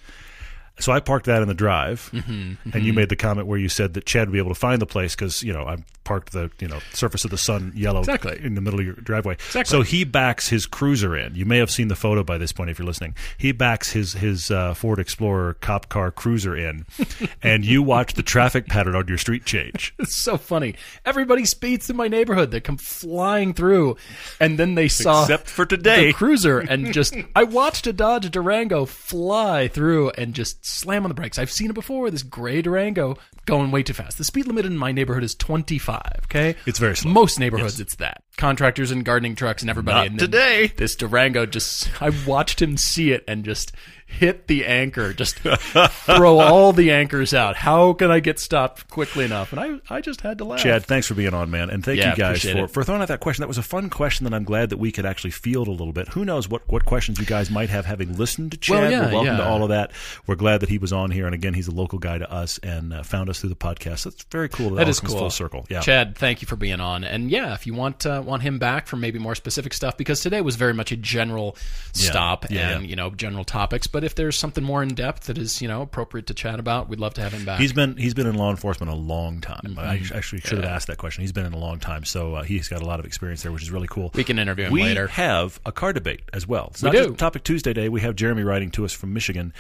[0.79, 3.69] So I parked that in the drive, Mm-hmm, and you made the comment where you
[3.69, 6.33] said that Chad would be able to find the place because you know I parked
[6.33, 8.39] the you know surface of the sun yellow Exactly.
[8.43, 9.35] in the middle of your driveway.
[9.35, 9.65] Exactly.
[9.71, 11.35] So he backs his cruiser in.
[11.37, 13.15] You may have seen the photo by this point if you're listening.
[13.39, 16.87] He backs his his uh, Ford Explorer cop car cruiser in,
[17.43, 19.95] and you watch the traffic pattern on your street change.
[20.05, 20.75] It's so funny.
[21.07, 22.51] Everybody speeds through my neighborhood.
[22.51, 23.97] They come flying through,
[24.41, 26.07] and then they saw Except for today.
[26.09, 31.09] the cruiser, and just I watched a Dodge Durango fly through and just slam on
[31.09, 31.39] the brakes.
[31.39, 32.11] I've seen it before.
[32.11, 34.19] This gray Durango going way too fast.
[34.19, 36.01] The speed limit in my neighborhood is 25.
[36.25, 37.13] Okay, It's very slow.
[37.13, 38.23] Most neighborhoods, it's that.
[38.37, 39.97] Contractors and gardening trucks and everybody.
[39.99, 40.73] Not and today.
[40.77, 41.91] This Durango just.
[42.03, 43.73] I watched him see it and just
[44.15, 45.13] hit the anchor.
[45.13, 47.57] Just throw all the anchors out.
[47.57, 49.53] How can I get stopped quickly enough?
[49.53, 50.61] And I, I just had to laugh.
[50.61, 52.71] Chad, thanks for being on, man, and thank Yeah, you guys for, it.
[52.71, 53.43] for throwing out that question.
[53.43, 55.93] That was a fun question that I'm glad that we could actually field a little
[55.93, 56.09] bit.
[56.09, 58.75] Who knows what, what questions you guys might have having listened to Chad?
[58.83, 59.93] Well, yeah, We're welcome to all of that.
[60.27, 62.59] We're glad that he was on here, and again, he's a local guy to us
[62.63, 64.05] and uh, found us through the podcast.
[64.05, 64.71] That's very cool.
[64.71, 65.19] That, That is cool.
[65.19, 65.67] Full circle.
[65.69, 65.81] Yeah.
[65.81, 67.05] Chad, thank you for being on.
[67.05, 70.21] And yeah, if you want uh, want him back for maybe more specific stuff, because
[70.21, 71.57] today was very much a general
[71.93, 72.89] stop Yeah, and yeah.
[72.91, 73.87] you know general topics.
[73.87, 76.89] But if there's something more in depth that is you know appropriate to chat about,
[76.89, 77.59] we'd love to have him back.
[77.61, 79.77] He's been he's been in law enforcement a long time.
[79.79, 80.17] I Mm-hmm.
[80.17, 81.23] actually should have asked that question.
[81.23, 83.53] He's been in a long time, so uh, he's got a lot of experience there,
[83.53, 84.11] which is really cool.
[84.15, 85.07] we can interview him we later.
[85.09, 86.69] have a car debate as well.
[86.71, 87.07] It's We not do.
[87.09, 87.89] just Topic Tuesday Day.
[87.89, 89.53] We have Jeremy writing to us from Michigan,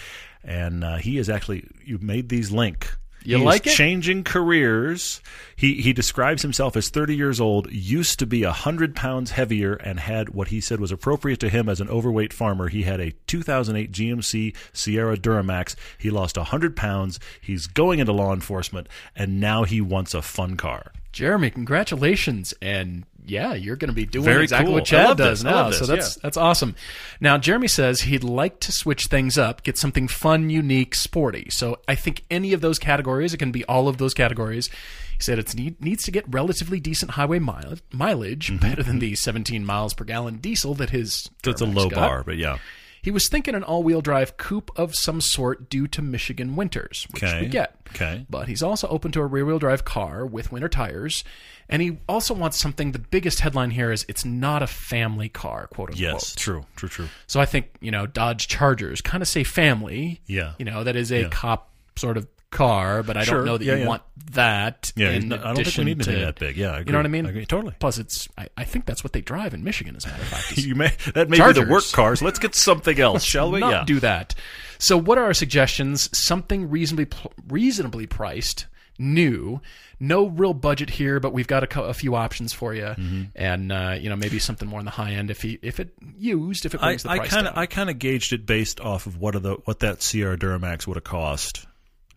[0.42, 2.88] and uh, he is actually you made these link.
[3.24, 3.70] You He like it?
[3.74, 5.20] changing careers.
[5.56, 9.98] He he describes himself as 30 years old, used to be 100 pounds heavier, and
[10.00, 12.68] had what he said was appropriate to him as an overweight farmer.
[12.68, 15.74] He had a 2008 GMC Sierra Duramax.
[15.98, 17.18] He lost 100 pounds.
[17.40, 20.92] He's going into law enforcement, and now he wants a fun car.
[21.14, 24.74] Jeremy, congratulations, and yeah, you're going to be doing Very exactly cool.
[24.74, 25.44] what Chad does this.
[25.44, 25.70] Now.
[25.70, 26.20] So that's yeah.
[26.24, 26.74] that's awesome.
[27.20, 31.48] Now, Jeremy says he'd like to switch things up, get something fun, unique, sporty.
[31.50, 34.68] So I think any of those categories, it can be all of those categories.
[35.16, 39.14] He said it need, needs to get relatively decent highway mile, mileage, better than the
[39.14, 41.12] 17 miles per gallon diesel that his.
[41.12, 41.34] Mm-hmm.
[41.44, 41.96] So it's a low got.
[41.96, 42.58] bar, but yeah.
[43.04, 47.22] He was thinking an all-wheel drive coupe of some sort due to Michigan winters, which
[47.22, 47.42] Okay.
[47.42, 47.76] we get.
[47.90, 48.24] Okay.
[48.30, 51.22] But he's also open to a rear-wheel drive car with winter tires,
[51.68, 52.92] and he also wants something.
[52.92, 56.00] The biggest headline here is it's not a family car, quote unquote.
[56.00, 57.08] Yes, true, true, true.
[57.26, 60.22] So I think you know Dodge Chargers kind of say family.
[60.26, 60.54] Yeah.
[60.58, 63.38] You know that is a cop sort of car, but I Sure.
[63.38, 63.86] don't know that Yeah, you yeah.
[63.88, 64.02] want
[64.32, 64.92] that.
[64.96, 66.56] Yeah, in I don't think we need anything to- that big.
[66.56, 67.26] Yeah, I You know what I mean?
[67.26, 67.44] I agree.
[67.46, 67.74] Totally.
[67.78, 69.94] Plus, it's I, I think that's what they drive in Michigan.
[69.96, 72.22] As a matter of fact, You may that may be the work cars.
[72.22, 73.60] Let's get something else, shall we?
[73.60, 73.84] not yeah.
[73.84, 74.34] do that.
[74.78, 76.08] So, what are our suggestions?
[76.16, 77.06] Something reasonably
[77.48, 78.66] reasonably priced,
[78.98, 79.60] new,
[80.00, 83.22] no real budget here, but we've got a, co- a few options for you, Mm-hmm.
[83.34, 85.94] and uh, you know maybe something more on the high end if he if it
[86.18, 87.62] used if it I, brings the I price kind of down.
[87.62, 90.86] I kind of gauged it based off of what are the what that Sierra Duramax
[90.86, 91.66] would have cost,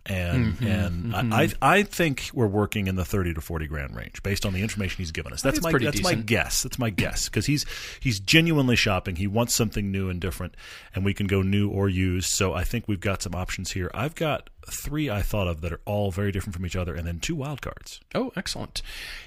[0.08, 3.96] and Mm-hmm, and I, I I think we're working in the thirty to forty grand
[3.96, 5.42] range based on the information he's given us.
[5.42, 6.64] That's my that's my guess.
[6.64, 7.66] That's my guess because he's
[8.00, 9.16] he's genuinely shopping.
[9.18, 10.56] He wants something new and different,
[10.96, 12.30] and we can go new or used.
[12.30, 13.92] So I think we've got some options here.
[13.94, 17.08] I've got three I thought of that are all very different from each other, and
[17.08, 18.00] then two wild cards.
[18.16, 18.82] oh, excellent.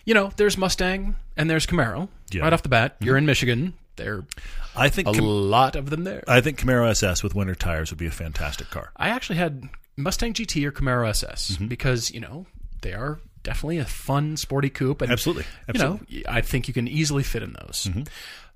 [0.04, 2.08] You know, there's Mustang and there's Camaro.
[2.30, 2.38] Yeah.
[2.38, 2.42] Mm-hmm.
[2.44, 3.74] Right off the bat, you're in Michigan.
[3.96, 4.24] There
[4.76, 6.24] I think a Cam- lot of them there.
[6.26, 8.92] I think Camaro SS with winter tires would be a fantastic car.
[8.96, 9.68] I actually had
[10.02, 11.66] Mustang GT or Camaro SS Mm-hmm.
[11.66, 12.46] because you know
[12.82, 15.44] they are definitely a fun, sporty coupe, and Absolutely.
[15.72, 17.86] you know I think you can easily fit in those.
[17.88, 18.02] Mm-hmm.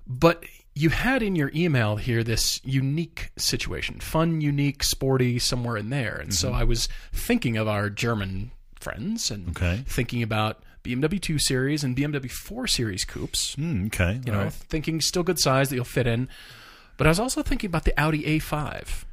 [0.07, 0.43] But
[0.75, 6.15] you had in your email here this unique situation, fun, unique, sporty, somewhere in there,
[6.17, 9.65] and so I was thinking of our German friends and Mm-hmm.
[9.65, 9.83] Okay.
[9.87, 13.55] thinking about BMW 2 Series and BMW 4 Series coupes.
[13.55, 14.19] Mm, okay.
[14.25, 14.53] You all know, right.
[14.53, 16.27] thinking still good size that you'll fit in.
[16.97, 19.03] But I was also thinking about the Audi A5.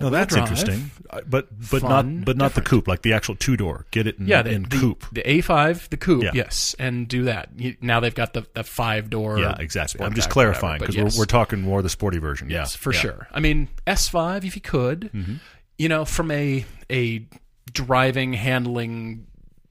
[0.00, 0.48] No, that's drive.
[0.50, 0.90] interesting.
[1.10, 3.86] Uh, But but Fun, not but not the coupe, like the actual two door.
[3.90, 5.04] Get it in, Yeah, the, in the, coupe.
[5.12, 6.30] the A5, the coupe, Yeah.
[6.34, 7.50] yes, and do that.
[7.56, 9.38] You, now they've got the, the five door.
[9.38, 10.04] Yeah, exactly.
[10.04, 11.14] I'm just clarifying because yes.
[11.14, 12.48] we're, we're talking more the sporty version.
[12.48, 13.00] Yes, yeah, for yeah.
[13.00, 13.28] sure.
[13.32, 15.10] I mean, S5 if you could.
[15.12, 15.34] Mm-hmm.
[15.78, 17.26] You know, from a a
[17.72, 19.26] driving, handling,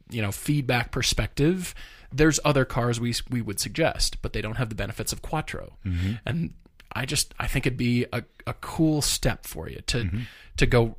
[0.10, 1.74] you know, feedback perspective,
[2.12, 5.78] there's other cars we we would suggest, but they don't have the benefits of Quattro.
[5.86, 6.14] Mm-hmm.
[6.26, 6.54] And
[6.94, 10.20] I just I think it'd be a, a cool step for you to Mm-hmm.
[10.58, 10.96] to go.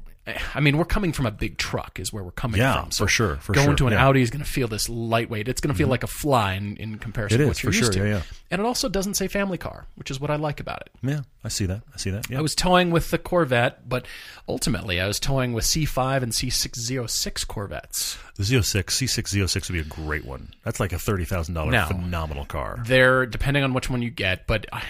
[0.54, 2.90] I mean, we're coming from a big truck, is where we're coming Yeah, from.
[2.90, 3.54] for sure, for sure.
[3.54, 3.98] going sure, to an yeah.
[3.98, 4.06] Mm-hmm.
[4.08, 5.48] Audi is going to feel this lightweight.
[5.48, 7.72] It's going to feel like a fly in, in comparison It to is, what you're
[7.72, 8.08] for used sure, to.
[8.08, 8.22] yeah, yeah.
[8.52, 10.90] And it also doesn't say family car, which is what I like about it.
[11.02, 11.82] Yeah, I see that.
[11.92, 12.30] I see that.
[12.30, 12.38] Yeah.
[12.38, 14.06] I was towing with the Corvette, but
[14.48, 18.16] ultimately I was towing with C5 and C606 Corvettes.
[18.36, 20.54] the Z06, C6 Z06 would be a great one.
[20.64, 22.80] That's like a thirty thousand dollar Now- phenomenal car.
[22.86, 24.80] They're depending on which one you get, but uh,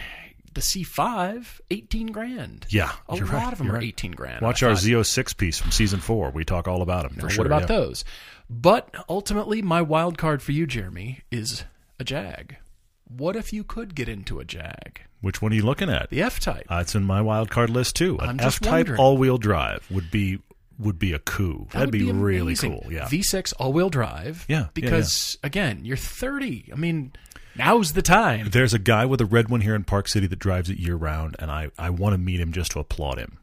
[0.54, 2.66] the C5, 18 grand.
[2.68, 3.84] Yeah, a lot right, of them you're right.
[3.84, 4.42] 18 grand.
[4.42, 6.30] Watch our thought, Z06 piece from season four.
[6.30, 7.18] We talk all about them.
[7.18, 7.44] For sure.
[7.44, 7.78] What about yeah.
[7.78, 8.04] those?
[8.48, 11.64] But ultimately, my wild card for you, Jeremy, is
[11.98, 12.56] a Jag.
[13.08, 15.02] What if you could get into a Jag?
[15.20, 16.10] Which one are you looking at?
[16.10, 16.66] The F Type.
[16.70, 18.18] Uh, it's in my wild card list too.
[18.18, 20.40] An F-type all-wheel drive would be
[20.78, 21.68] would be a coup.
[21.70, 22.86] That That'd would be, really cool.
[22.90, 23.04] Yeah.
[23.04, 24.44] V6 all-wheel drive.
[24.48, 26.70] Yeah, yeah, Because again, you're 30.
[26.72, 27.12] I mean,
[27.56, 28.48] now's the time.
[28.50, 30.96] There's a guy with a red one here in Park City that drives it year
[30.96, 33.38] round, and I, I want to meet him just to applaud him.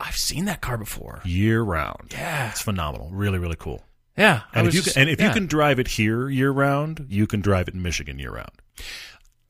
[0.00, 1.20] I've seen that car before.
[1.24, 2.08] year round.
[2.12, 2.50] Yeah.
[2.50, 3.10] It's phenomenal.
[3.12, 3.82] Really, really cool.
[4.16, 5.28] Yeah, And if you just- can, and if yeah.
[5.28, 8.50] you can drive it here year round, you can drive it in Michigan year round.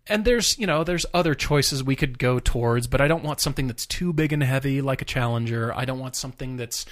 [0.06, 3.40] and there's you know there's other choices we could go towards but i don't want
[3.40, 6.86] something that's too big and heavy like a challenger i don't want something that's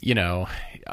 [0.00, 0.46] you know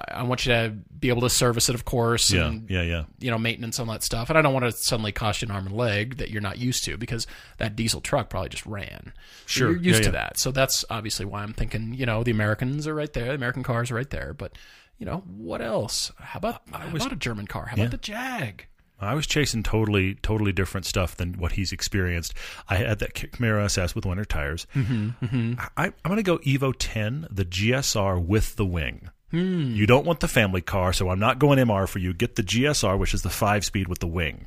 [0.10, 3.04] i want you to be able to service it of course Yeah, and yeah, yeah.
[3.20, 4.30] you know maintenance on that stuff.
[4.30, 6.58] And i don't want to suddenly cost you an arm and leg that you're not
[6.58, 7.28] used to because
[7.58, 9.12] that diesel truck probably just ran.
[9.45, 10.24] Sure, you're used yeah, to yeah.
[10.24, 10.39] that.
[10.39, 13.26] So that's obviously why i'm thinking you know the americans are right there.
[13.26, 14.34] The american cars are right there.
[14.34, 14.58] But
[14.97, 16.12] you know what else?
[16.18, 17.66] How about how about a german car?
[17.68, 18.68] How about the jag
[19.04, 22.34] I was chasing totally, totally different stuff than what he's experienced.
[22.70, 24.68] I had that Camaro SS with winter tires.
[24.76, 29.10] Mm-hmm, I, I'm going to go Evo 10, the GSR with the wing.
[29.32, 32.14] You don't want the family car, so I'm not going MR for you.
[32.14, 34.45] Get the GSR, which is the five speed with the wing.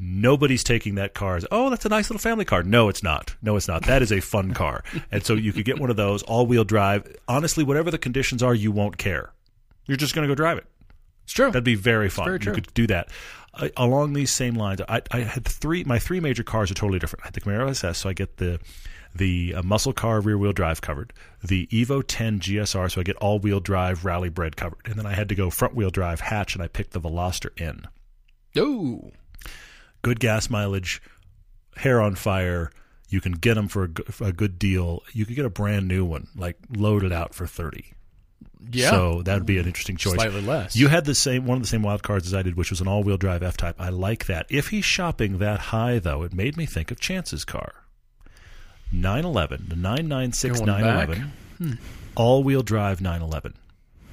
[0.00, 2.62] Nobody's taking that car as, oh, that's a nice little family car.
[2.62, 3.34] No, it's not.
[3.42, 3.84] No, it's not.
[3.84, 4.82] That is a fun car.
[5.12, 7.16] And so you could get one of those all wheel drive.
[7.26, 9.32] Honestly, whatever the conditions are, you won't care.
[9.86, 10.66] You're just going to go drive it.
[11.24, 12.26] it's true That'd be very fun.
[12.26, 13.10] very you could do that.
[13.76, 15.82] Along these same lines, I, I had three.
[15.84, 17.24] My three major cars are totally different.
[17.24, 18.60] I had the Camaro SS, so I get the
[19.14, 21.12] the uh, muscle car rear wheel drive covered.
[21.42, 24.80] The Evo 10 GSR, so I get all wheel drive rally bred covered.
[24.84, 27.50] And then I had to go front wheel drive hatch, and I picked the Veloster
[27.60, 27.88] N.
[28.56, 29.10] oh
[30.02, 31.02] Good gas mileage,
[31.76, 32.70] hair on fire.
[33.08, 35.02] You can get them for a, for a good deal.
[35.12, 37.92] You could get a brand new one, like loaded out for thirty.
[38.70, 40.14] Yeah So that would be an interesting choice.
[40.14, 42.56] slightly less You had the same one of the same wild cards as I did,
[42.56, 43.76] which was an all-wheel drive F-Type.
[43.78, 44.46] I like that.
[44.48, 47.84] If he's shopping that high, though, it made me think of Chance's car.
[48.92, 51.08] 911, the 996 Going back.
[51.08, 51.78] 911,
[52.16, 53.54] all-wheel drive 911.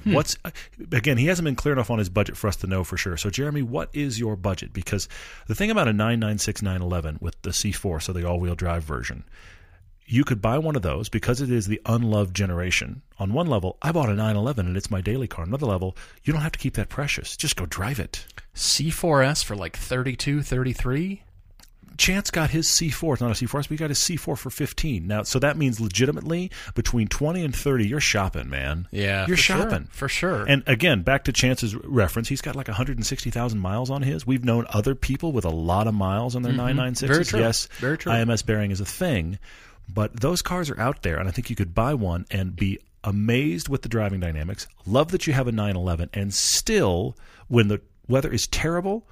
[0.04, 0.12] Hmm.
[0.12, 0.50] What's uh,
[0.92, 1.16] again?
[1.18, 3.16] He hasn't been clear enough on his budget for us to know for sure.
[3.16, 4.72] So, Jeremy, what is your budget?
[4.72, 5.08] Because
[5.48, 9.24] the thing about a 996 911 with the C4, so the all-wheel drive version,
[10.06, 13.02] you could buy one of those because it is the unloved generation.
[13.18, 15.44] On one level, I bought a 911 and it's my daily car.
[15.44, 17.36] Another level, you don't have to keep that precious.
[17.36, 18.24] Just go drive it.
[18.54, 21.22] C4S for like 32, 33.
[21.98, 23.14] Chance got his C4.
[23.14, 25.06] It's not a C4S, but he got his C4 for 15.
[25.06, 28.86] Now, so that means legitimately between 20 and 30, you're shopping, man.
[28.90, 29.88] Yeah, You're for sure, shopping.
[29.90, 30.44] for sure.
[30.46, 34.26] And again, back to Chance's reference, he's got like 160,000 miles on his.
[34.26, 36.92] We've known other people with a lot of miles on their 996s.
[36.92, 37.06] Mm-hmm.
[37.06, 37.40] Very true.
[37.40, 38.12] Yes, Very true.
[38.12, 39.38] IMS bearing is a thing,
[39.92, 42.78] but those cars are out there, and I think you could buy one and be
[43.04, 47.16] amazed with the driving dynamics, love that you have a 911, and still,
[47.48, 49.06] when the weather is terrible,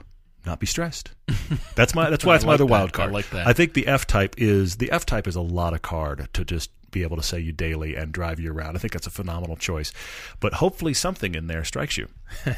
[0.44, 1.12] not be stressed.
[1.74, 2.10] That's my.
[2.10, 2.70] That's why my like other that.
[2.70, 3.12] wild I card.
[3.12, 3.46] like that.
[3.46, 6.44] I think the F type is the F type is a lot of card to
[6.44, 8.76] just be able to say you daily and drive you around.
[8.76, 9.92] I think that's a phenomenal choice,
[10.40, 12.08] but hopefully something in there strikes you.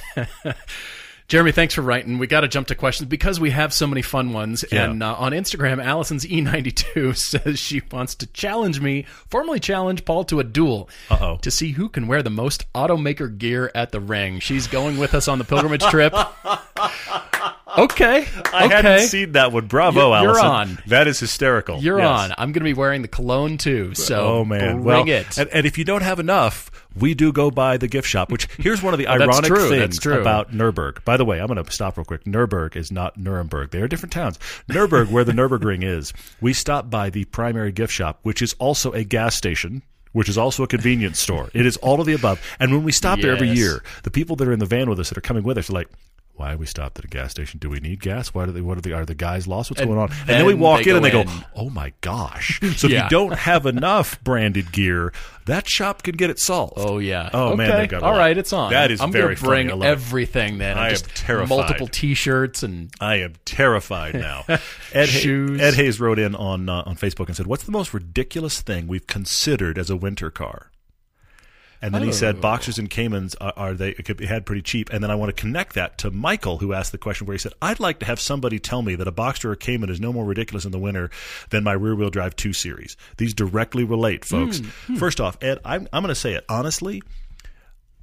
[1.29, 2.19] Jeremy, thanks for writing.
[2.19, 4.65] We got to jump to questions because we have so many fun ones.
[4.71, 4.91] Yeah.
[4.91, 10.25] And uh, on Instagram, Allison's E92 says she wants to challenge me, formally challenge Paul
[10.27, 11.39] to a duel Uh-oh.
[11.39, 14.39] to see who can wear the most automaker gear at the ring.
[14.39, 16.15] She's going with us on the pilgrimage trip.
[17.77, 18.27] Okay.
[18.53, 18.75] I okay.
[18.75, 19.67] hadn't seen that one.
[19.67, 20.47] Bravo, You're- you're Allison.
[20.77, 20.79] on.
[20.87, 21.81] That is hysterical.
[21.81, 22.09] You're Yes.
[22.09, 22.31] on.
[22.39, 23.95] I'm going to be wearing the cologne too.
[23.95, 24.77] So Oh man!
[24.77, 25.39] bring well, it.
[25.39, 28.31] And, and if you don't have enough, we do go by the gift shop.
[28.33, 31.05] Which here's one of the oh, that's ironic things about Nurburg.
[31.05, 32.25] By the way, I'm going to stop real quick.
[32.25, 33.71] Nurburg is not Nuremberg.
[33.71, 34.39] They are different towns.
[34.69, 38.93] Nurburg, where the Nurburgring is, we stop by the primary gift shop, which is also
[38.93, 39.83] a gas station.
[40.13, 41.51] Which is also a convenience store.
[41.53, 42.41] It is all of the above.
[42.59, 44.99] And when we stop there every year, the people that are in the van with
[44.99, 45.89] us that are coming with us are like,
[46.37, 47.59] "Why we stopped at a gas station?
[47.59, 48.29] Do we need gas?
[48.35, 48.61] Why do they?
[48.61, 48.93] What are the?
[48.93, 49.71] Are the guys lost?
[49.71, 51.27] What's going on?" And then we walk in and go they in.
[51.27, 55.13] go, "Oh my gosh!" So if you don't have enough branded gear,
[55.47, 56.75] that shop can get it solved.
[56.77, 57.31] Oh yeah.
[57.33, 57.81] Oh, man, Okay.
[57.81, 58.19] they've got a All lot.
[58.19, 58.71] right, it's on.
[58.73, 59.83] That is I'm very gonna bring funny.
[59.83, 60.03] I love it.
[60.03, 60.77] everything then.
[60.79, 61.49] I am terrified.
[61.49, 64.45] Multiple T-shirts and I am terrified now.
[64.93, 65.61] Ed, Shoes.
[65.61, 68.87] Ed Hayes wrote in on uh, on Facebook and said, "What's the most ridiculous thing
[68.87, 70.71] we've considered as a winter car?"
[71.87, 72.41] And then he said, Oh.
[72.41, 75.41] "Boxsters and Caymans are, are they be had pretty cheap." And then I want to
[75.41, 78.19] connect that to Michael, who asked the question where he said, "I'd like to have
[78.21, 81.11] somebody tell me that a Boxster or Cayman is no more ridiculous in the winter
[81.51, 84.59] than my rear-wheel drive two series." These directly relate, folks.
[84.87, 87.03] Hmm, First off, Ed, I'm I'm going to say it honestly.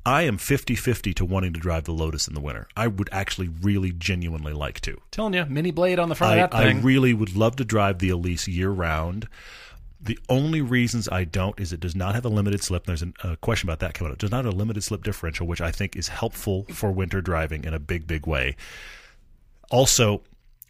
[0.06, 2.68] I am 50-50 to wanting to drive the Lotus in the winter.
[2.76, 5.00] I would actually really genuinely like to.
[5.12, 6.80] telling you, mini blade on the front I, of that thing.
[6.80, 9.30] I really would love to drive the Elise year round.
[10.06, 12.86] The only reasons I don't is it does not have a limited slip.
[12.86, 14.18] There's a question about that coming up.
[14.18, 17.22] It does not have a limited slip differential, which I think is helpful for winter
[17.22, 18.58] driving in a big, big way.
[19.72, 20.22] Also,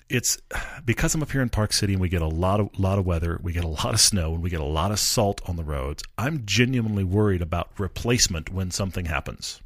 [0.08, 0.38] it's
[0.86, 3.08] because I'm up here in Park City and we get a lot of lot of
[3.08, 5.56] weather, we get a lot of snow, and we get a lot of salt on
[5.56, 6.04] the roads.
[6.16, 9.63] I'm genuinely worried about replacement when something happens.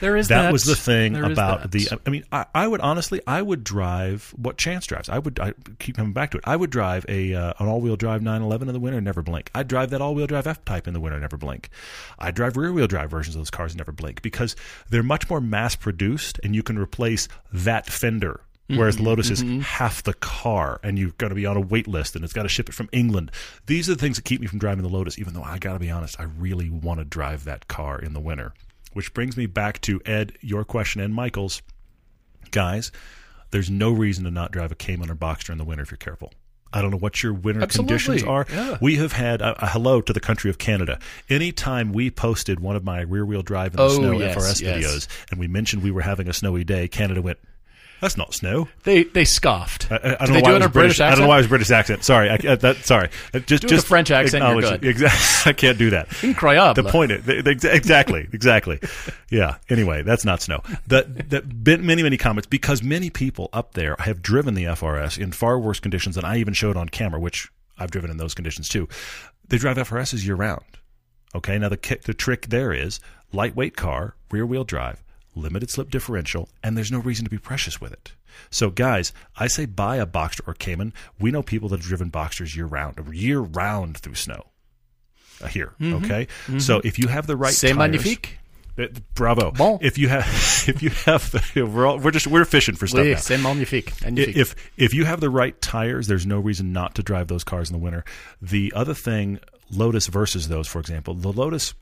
[0.00, 0.52] There is that that.
[0.52, 1.88] was the thing There about the.
[2.06, 5.08] I mean, I, I would honestly, I would drive what Chance drives.
[5.08, 6.44] I would I keep coming back to it.
[6.46, 9.22] I would drive a uh, an all wheel drive 911 in the winter and never
[9.22, 9.50] blink.
[9.54, 11.70] I'd drive that all wheel drive F type in the winter and never blink.
[12.18, 14.56] I drive rear wheel drive versions of those cars and never blink because
[14.90, 18.40] they're much more mass produced and you can replace that fender.
[18.68, 22.16] Whereas Lotus is half the car, and you've got to be on a wait list,
[22.16, 23.30] and it's got to ship it from England.
[23.66, 25.18] These are the things that keep me from driving the Lotus.
[25.18, 28.12] Even though I got to be honest, I really want to drive that car in
[28.12, 28.54] the winter.
[28.96, 31.60] Which brings me back to Ed, your question, and Michael's.
[32.50, 32.92] Guys,
[33.50, 35.98] there's no reason to not drive a Cayman or Boxster in the winter if you're
[35.98, 36.32] careful.
[36.72, 37.88] I don't know what your winter Absolutely.
[37.98, 38.46] conditions are.
[38.50, 38.78] Yeah.
[38.80, 40.98] We have had a, a hello to the country of Canada.
[41.28, 44.62] Anytime we posted one of my rear wheel drive in the Oh, snow yes, FRS
[44.62, 44.78] yes.
[44.78, 47.38] videos and we mentioned we were having a snowy day, Canada went,
[48.00, 48.68] that's not snow.
[48.84, 49.90] They they scoffed.
[49.90, 51.10] Uh, uh, I, I, I don't know they why do it was British I don't
[51.10, 51.28] know accent?
[51.28, 52.04] why it was British accent.
[52.04, 53.08] Sorry, I, I- that, sorry.
[53.34, 54.84] Uh, Just, Do just French accent, you're good.
[54.84, 55.50] Exactly.
[55.50, 56.08] I can't do that.
[56.22, 56.74] Incroyable.
[56.74, 58.80] The point is the- the- exactly, exactly.
[59.30, 59.56] Yeah.
[59.68, 60.62] Anyway, that's not snow.
[60.88, 61.46] That that
[61.82, 65.80] many many comments because many people up there have driven the FRS in far worse
[65.80, 68.88] conditions than I even showed on camera, which I've driven in those conditions too.
[69.48, 70.64] They drive FRSs year round.
[71.34, 71.58] Okay.
[71.58, 73.00] Now the the trick there is
[73.32, 75.02] lightweight car, rear wheel drive,
[75.36, 78.12] limited slip differential, and there's no reason to be precious with it.
[78.50, 80.92] So, guys, I say buy a Boxster or Cayman.
[81.20, 84.46] We know people that have driven Boxsters year round, year round through snow.
[85.42, 86.26] Uh, here, okay.
[86.58, 88.38] So if you have the right, C'est magnifique.
[89.14, 89.52] Bravo.
[89.52, 89.78] Bon.
[89.80, 90.24] If you have,
[90.68, 93.18] if you have, the, we're all, we're just we're fishing for stuff Oui, now.
[93.18, 93.92] c'est magnifique.
[94.02, 94.36] Magnifique.
[94.36, 97.70] If if you have the right tires, there's no reason not to drive those cars
[97.70, 98.04] in the winter.
[98.40, 101.74] The other thing, Lotus versus those, for example, the Lotus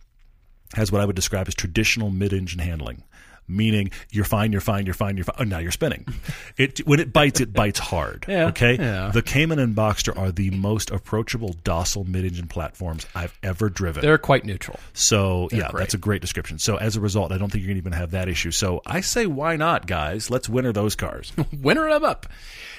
[0.75, 3.05] has what I would describe as traditional mid-engine handling.
[3.47, 5.37] Meaning you're fine, you're fine, you're fine, you're fine.
[5.39, 6.07] Oh, now you're spinning.
[6.57, 8.27] It when it bites, it bites hard.
[8.35, 8.77] Yeah, okay.
[8.77, 9.11] yeah.
[9.13, 14.03] The Cayman and Boxster are the most approachable, docile mid-engine platforms I've ever driven.
[14.03, 14.79] They're quite neutral.
[14.93, 15.81] So yeah, great.
[15.81, 16.59] that's a great description.
[16.59, 18.51] So as a result, I don't think you're going to even have that issue.
[18.51, 20.31] So I say, why not, guys?
[20.31, 21.33] Let's winter those cars.
[21.61, 22.27] Winter them up.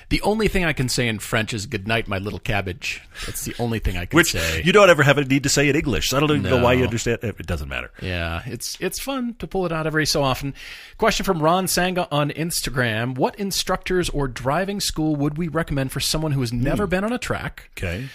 [0.09, 3.45] The only thing I can say in French is "Good night, my little cabbage." That's
[3.45, 4.61] the only thing I can Which say.
[4.63, 6.09] you don't ever have a need to say in English.
[6.09, 7.19] So I don't even know why you understand.
[7.23, 7.91] It doesn't matter.
[8.01, 10.53] Yeah, it's it's fun to pull it out every so often.
[10.97, 15.99] Question from Ron Sanga on Instagram: What instructors or driving school would we recommend for
[15.99, 16.89] someone who has never hmm.
[16.91, 18.09] been on a track Okay.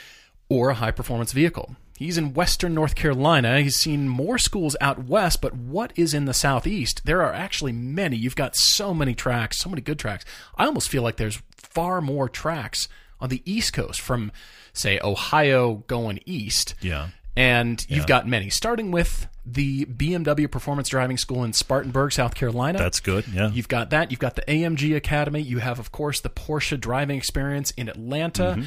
[0.48, 1.76] or a high performance vehicle?
[2.00, 3.60] He's in Western North Carolina.
[3.60, 7.02] He's seen more schools out west, but what is in the southeast?
[7.04, 8.16] There are actually many.
[8.16, 10.24] You've got so many tracks, so many good tracks.
[10.56, 12.88] I almost feel like there's far more tracks
[13.20, 14.32] on the east coast from,
[14.72, 16.74] say, Ohio going east.
[16.80, 17.08] Yeah.
[17.36, 22.78] And you've got many, starting with the BMW Performance Driving School in Spartanburg, South Carolina.
[22.78, 23.28] That's good.
[23.28, 23.50] Yeah.
[23.50, 24.10] You've got that.
[24.10, 25.40] You've got the AMG Academy.
[25.40, 28.56] You have, of course, the Porsche driving experience in Atlanta.
[28.56, 28.62] Mm-hmm.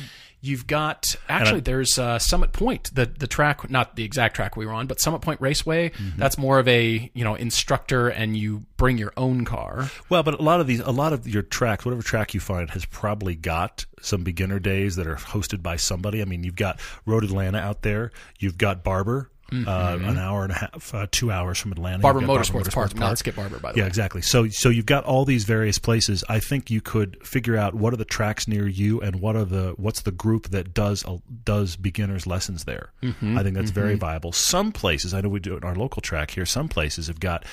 [0.46, 4.66] You've got actually there's uh, Summit Point, the the track, not the exact track we
[4.66, 5.91] were on, but Summit Point Raceway.
[5.91, 6.20] Mm-hmm.
[6.20, 9.89] That's more of a you know instructor, and you bring your own car.
[10.10, 12.70] Well, but a lot of these, a lot of your tracks, whatever track you find,
[12.72, 16.22] has probably got some beginner days that are hosted by somebody.
[16.22, 18.12] I mean, you've got Road Atlanta out there.
[18.38, 21.98] You've got Barber, uh, an hour and a half, uh, two hours from Atlanta.
[21.98, 22.02] Mm-hmm.
[22.04, 23.88] Barber You've Motorsports Park, not Skip Barber, by the Yeah, way.
[23.88, 24.22] exactly.
[24.22, 26.24] So so you've got all these various places.
[26.28, 29.46] I think you could figure out what are the tracks near you and what are
[29.46, 32.91] the what's the group that does uh, does beginners lessons there.
[33.04, 33.38] Mm-hmm.
[33.38, 34.32] I think that's very viable.
[34.32, 36.46] Some places, I know we do it in our local track here.
[36.46, 37.46] Some places have got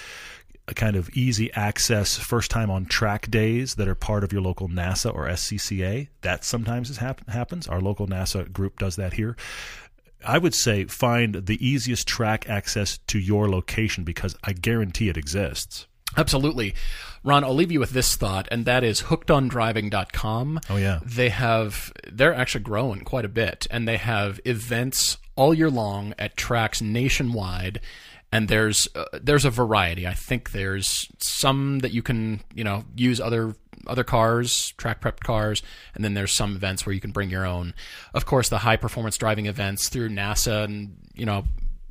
[0.69, 4.41] a kind of easy access first time on track days that are part of your
[4.41, 6.09] local NASA or SCCA.
[6.21, 7.67] That sometimes hap- happens.
[7.67, 9.37] Our local NASA group does that here.
[10.25, 15.17] I would say find the easiest track access to your location because I guarantee it
[15.17, 15.87] exists.
[16.17, 16.75] Absolutely.
[17.23, 20.61] Ron, I'll leave you with this thought, and that is hookedondriving.com.
[20.69, 21.01] Oh, yeah.
[21.05, 26.15] They have, they're actually growing quite a bit, and they have events all year long
[26.19, 27.81] at tracks nationwide.
[28.33, 30.07] And there's uh, there's a variety.
[30.07, 33.57] I think there's some that you can you know use other
[33.87, 35.63] other cars, track prepped cars,
[35.95, 37.75] and then there's some events where you can bring your own.
[38.15, 41.45] Of course, the high performance driving events through NASA and you know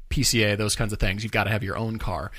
[0.10, 1.24] PCA, those kinds of things.
[1.24, 2.32] You've got to have your own car.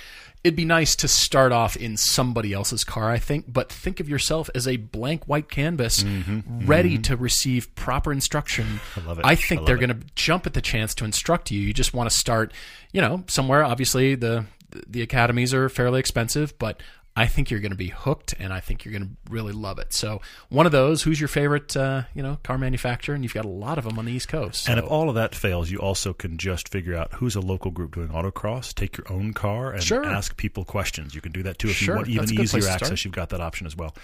[0.43, 4.09] It'd be nice to start off in somebody else's car, I think, but think of
[4.09, 6.39] yourself as a blank white canvas mm-hmm.
[6.39, 6.67] Mm-hmm.
[6.67, 8.81] ready to receive proper instruction.
[8.97, 9.27] I love it.
[9.27, 11.61] I think I they're going to jump at the chance to instruct you.
[11.61, 12.55] You just want to start,
[12.91, 13.63] you know, somewhere.
[13.65, 14.47] Obviously, the
[14.87, 16.81] the academies are fairly expensive, but
[17.17, 19.79] I think you're going to be hooked, and I think you're going to really love
[19.79, 19.93] it.
[19.93, 21.03] So, one of those.
[21.03, 23.15] Who's your favorite, uh, you know, car manufacturer?
[23.15, 24.69] And you've got a lot of them on the East Coast.
[24.69, 27.73] And if all of that fails, you also can just figure out who's a local
[27.73, 30.05] group doing autocross, take your own car, and Sure.
[30.05, 31.15] ask people questions.
[31.15, 33.05] You can do that too if Sure, you want even easier access.
[33.05, 33.95] You've got that option as well.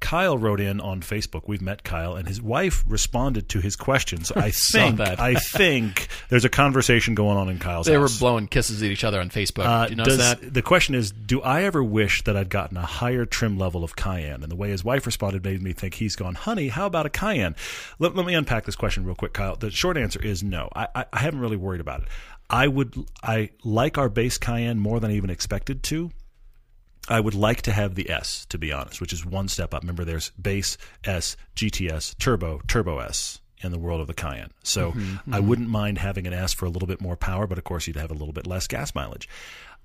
[0.00, 1.42] Kyle wrote in on Facebook.
[1.48, 4.30] We've met Kyle, and his wife responded to his questions.
[4.36, 5.00] I think.
[5.00, 9.04] I think there's a conversation going on in Kyle's they were blowing kisses at each
[9.04, 9.64] other on Facebook.
[9.66, 10.54] Uh, Do you notice does- that?
[10.54, 13.96] The question is, do I ever wish that I'd gotten a higher trim level of
[13.96, 14.42] Cayenne?
[14.42, 17.10] And the way his wife responded made me think he's gone, honey, how about a
[17.10, 17.56] Cayenne?
[17.98, 19.56] Let, let me unpack this question real quick, Kyle.
[19.56, 20.68] The short answer is no.
[20.76, 22.08] I, I, I haven't really worried about it.
[22.50, 26.10] I would, I like our base Cayenne more than I even expected to.
[27.08, 29.82] I would like to have the S, to be honest, which is one step up.
[29.82, 34.50] Remember, there's base S, GTS, Turbo, Turbo S in the world of the Cayenne.
[34.62, 35.48] So mm-hmm, I mm-hmm.
[35.48, 37.96] wouldn't mind having an S for a little bit more power, but of course you'd
[37.96, 39.28] have a little bit less gas mileage.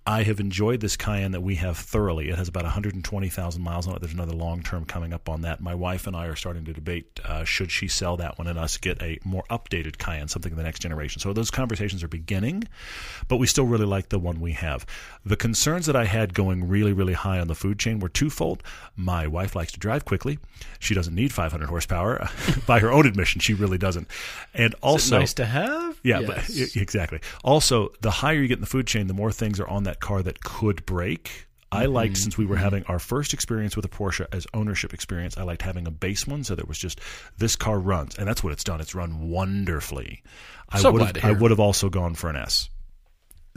[0.07, 2.29] I have enjoyed this Cayenne that we have thoroughly.
[2.29, 3.99] It has about 120,000 miles on it.
[3.99, 5.59] There's another long term coming up on that.
[5.59, 8.57] My wife and I are starting to debate uh, should she sell that one and
[8.57, 11.19] us get a more updated Cayenne, something of the next generation.
[11.19, 12.63] So those conversations are beginning,
[13.27, 14.85] but we still really like the one we have.
[15.25, 18.63] The concerns that I had going really, really high on the food chain were twofold.
[18.95, 20.39] My wife likes to drive quickly.
[20.79, 22.29] She doesn't need 500 horsepower.
[22.65, 24.07] By her own admission, she really doesn't.
[24.53, 25.99] And also, nice to have.
[26.01, 26.47] yeah, Yes.
[26.47, 27.19] but exactly.
[27.43, 29.96] Also, the higher you get in the food chain, the more things are on that
[29.99, 31.47] car that could break.
[31.69, 31.93] I Mm-hmm.
[31.93, 35.37] liked since we were having our first experience with a Porsche as ownership experience.
[35.37, 37.01] I liked having a base one, so there was just
[37.37, 38.79] this car runs, and that's what it's done.
[38.79, 40.23] It's run wonderfully.
[40.69, 42.69] I So would glad have, I would have also gone for an S.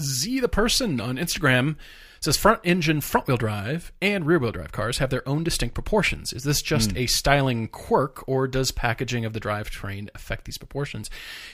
[0.00, 1.76] Z the person on Instagram
[2.20, 5.74] says front engine front wheel drive and rear wheel drive cars have their own distinct
[5.74, 6.32] proportions.
[6.32, 6.98] Is this just hmm.
[6.98, 11.10] a styling quirk or does packaging of the drivetrain affect these proportions?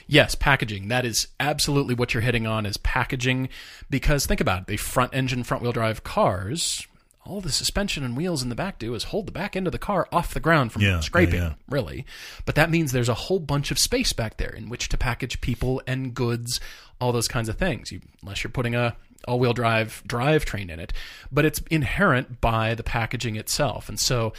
[0.07, 0.89] Yes, packaging.
[0.89, 3.49] That is absolutely what you're hitting on is packaging
[3.89, 6.85] because think about it, the front engine front wheel drive cars
[7.27, 9.73] all the suspension and wheels in the back do is hold the back end of
[9.73, 11.53] the car off the ground from Yeah, yeah, scraping, yeah.
[11.69, 12.05] really.
[12.45, 15.41] But that means there's a whole bunch of space back there in which to package
[15.41, 16.59] people and goods,
[17.01, 17.91] all those kinds of things.
[17.91, 18.95] You, unless you're putting a
[19.27, 20.93] all-wheel drive drivetrain in it,
[21.31, 24.33] but it's inherent by the packaging itself, and so.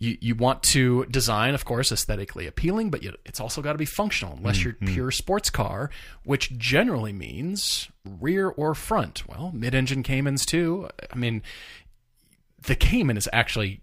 [0.00, 3.78] You, you want to design, of course, aesthetically appealing, but you, it's also got to
[3.78, 4.34] be functional.
[4.36, 5.90] Unless you're pure sports car,
[6.22, 9.26] which generally means rear or front.
[9.28, 10.88] Well, mid-engine Caymans too.
[11.12, 11.42] I mean,
[12.62, 13.80] the Cayman is actually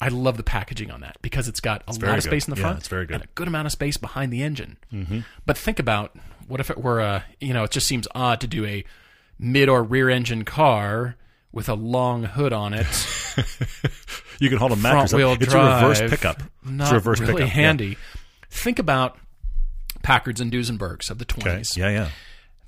[0.00, 2.54] I love the packaging on that because it's got a lot very of space in
[2.54, 3.14] the Yeah, front it's very good.
[3.14, 4.76] and a good amount of space behind the engine.
[4.92, 5.20] Mm-hmm.
[5.44, 6.14] But think about
[6.46, 8.84] what if it were a you know it just seems odd to do a
[9.38, 11.16] mid or rear engine car
[11.52, 12.86] with a long hood on it,
[14.40, 15.12] You can hold a front mattress.
[15.14, 15.42] wheel up.
[15.42, 15.82] It's drive.
[15.82, 16.42] a reverse pickup.
[16.64, 17.48] Not it's a reverse really pickup.
[17.48, 17.54] Yeah.
[17.54, 17.98] handy.
[18.50, 19.18] Think about
[20.02, 21.40] Packards and Duesenbergs of the Okay.
[21.42, 21.76] twenties.
[21.76, 22.08] Yeah, yeah,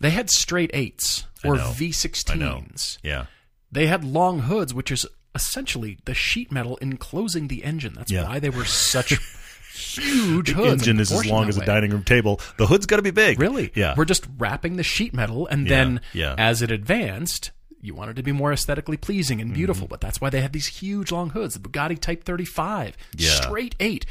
[0.00, 1.56] They had straight eights or.
[1.56, 2.98] V16s.
[3.02, 3.26] yeah.
[3.72, 7.94] They had long hoods, which is essentially the sheet metal enclosing the engine.
[7.94, 8.24] That's Yeah.
[8.28, 9.12] why they were such
[9.72, 11.66] huge The engine is as long as a way.
[11.66, 12.40] dining room table.
[12.58, 13.38] The hood's got to be big.
[13.40, 13.72] Really?
[13.74, 13.94] Yeah.
[13.96, 16.34] We're just wrapping the sheet metal, and Yeah, then yeah.
[16.38, 17.50] as it advanced,
[17.80, 19.84] you wanted to be more aesthetically pleasing and beautiful.
[19.86, 19.90] Mm-hmm.
[19.92, 21.54] But that's why they had these huge long hoods.
[21.54, 23.30] The Bugatti Type 35, Yeah.
[23.30, 24.06] straight eight.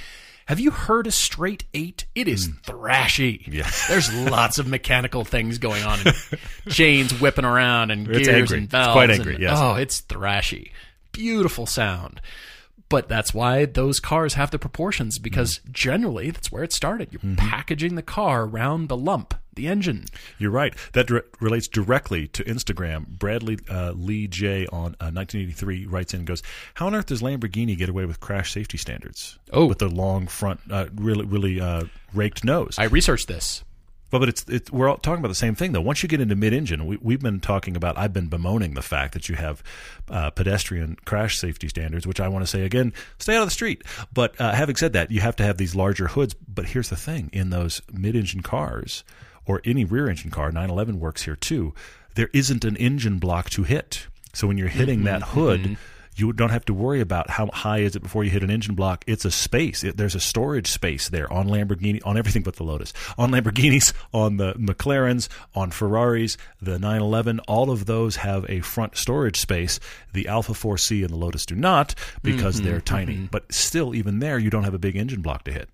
[0.47, 2.05] Have you heard a straight eight?
[2.15, 3.45] It is thrashy.
[3.47, 3.53] Mm.
[3.53, 3.69] Yeah.
[3.87, 6.15] There's lots of mechanical things going on, and
[6.69, 8.57] chains whipping around, and It's gears angry.
[8.57, 8.93] and It's valves.
[8.93, 9.57] quite angry, and- yes.
[9.61, 10.71] Oh, it's thrashy.
[11.11, 12.19] Beautiful sound.
[12.89, 15.71] But that's why those cars have the proportions because Mm-hmm.
[15.73, 17.09] generally that's where it started.
[17.13, 20.05] You're packaging the car around the lump, the engine.
[20.39, 20.73] You're right.
[20.93, 21.09] That
[21.39, 23.07] relates directly to Instagram.
[23.07, 26.41] Bradley uh, Lee J on uh, 1983 writes in and goes,
[26.73, 29.37] "How on earth does Lamborghini get away with crash safety standards?
[29.53, 29.65] Oh.
[29.67, 31.83] with their long front, uh, really, really uh,
[32.13, 33.63] raked nose." I researched this.
[34.09, 35.81] But, but it's, it's we're all talking about the same thing though.
[35.81, 37.97] Once you get into mid-engine, we, we've been talking about.
[37.97, 39.63] I've been bemoaning the fact that you have
[40.09, 43.53] uh, pedestrian crash safety standards, which I want to say again, stay out of the
[43.53, 43.83] street.
[44.13, 46.33] But uh, having said that, you have to have these larger hoods.
[46.33, 49.03] But here's the thing: in those mid-engine cars
[49.45, 51.73] or any rear-engine car, 911 works here too.
[52.15, 54.07] There isn't an engine block to hit.
[54.33, 55.77] So when you're hitting that hood.
[56.19, 58.75] You don't have to worry about how high is it before you hit an engine
[58.75, 59.03] block.
[59.07, 59.83] It's a space.
[59.83, 63.93] It, there's a storage space there on Lamborghini, on everything but the Lotus, on Lamborghinis,
[64.13, 67.39] on the McLarens, on Ferraris, the 911.
[67.41, 69.79] All of those have a front storage space.
[70.13, 72.65] The Alfa 4C and the Lotus do not because mm-hmm.
[72.65, 73.15] they're tiny.
[73.15, 73.25] Mm-hmm.
[73.27, 75.69] But still, even there, you don't have a big engine block to hit.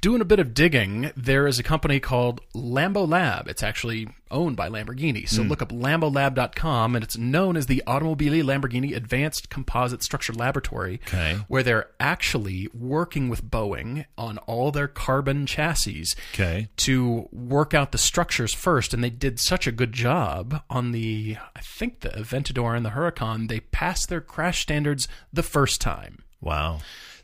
[0.00, 3.48] Doing a bit of digging, there is a company called Lambo Lab.
[3.48, 5.28] It's actually owned by Lamborghini.
[5.28, 5.48] So hmm.
[5.48, 11.38] look up lambolab.com, and it's known as the Automobili Lamborghini Advanced Composite Structure Laboratory, Okay.
[11.48, 16.68] where they're actually working with Boeing on all their carbon chassis Okay.
[16.76, 18.94] to work out the structures first.
[18.94, 22.90] And they did such a good job on the, I think, the Aventador and the
[22.90, 23.48] Huracan.
[23.48, 26.22] They passed their crash standards the first time.
[26.40, 26.78] Wow.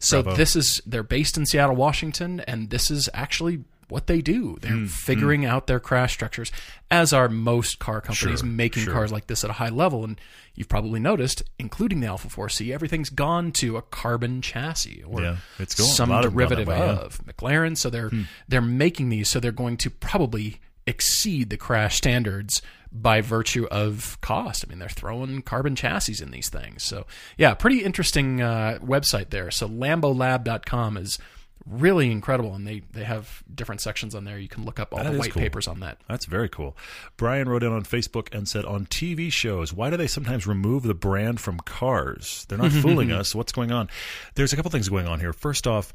[0.04, 0.36] So Bravo.
[0.36, 4.56] this is they're based in Seattle, Washington, and this is actually what they do.
[4.62, 6.50] They're Hmm, figuring out their crash structures,
[6.90, 8.92] as are most car companies Sure, making sure.
[8.94, 10.04] cars like this at a high level.
[10.04, 10.18] And
[10.54, 15.36] you've probably noticed, including the Alfa 4C, everything's gone to a carbon chassis or Yeah,
[15.58, 16.74] it's going- some a lot of derivative yeah.
[16.94, 17.76] Of McLaren.
[17.76, 18.10] So they're
[18.48, 22.62] they're making these, so they're going to probably exceed the crash standards
[22.94, 24.64] by virtue of cost.
[24.64, 26.84] I mean, they're throwing carbon chassis in these things.
[26.84, 29.50] So, yeah, pretty interesting uh, website there.
[29.50, 31.18] So, lambolab.com is
[31.66, 34.38] really incredible, and they, they have different sections on there.
[34.38, 35.42] You can look up all That the white cool.
[35.42, 35.98] papers on that.
[36.08, 36.76] That's very cool.
[37.16, 40.82] Brian wrote in on Facebook and said, on TV shows, why do they sometimes remove
[40.82, 42.44] the brand from cars?
[42.48, 43.34] They're not fooling us.
[43.34, 43.88] What's going on?
[44.34, 45.32] There's a couple things going on here.
[45.32, 45.92] First off,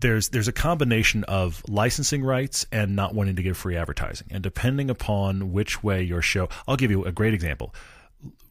[0.00, 4.28] there's there's a combination of licensing rights and not wanting to give free advertising.
[4.30, 7.74] And depending upon which way your show, I'll give you a great example.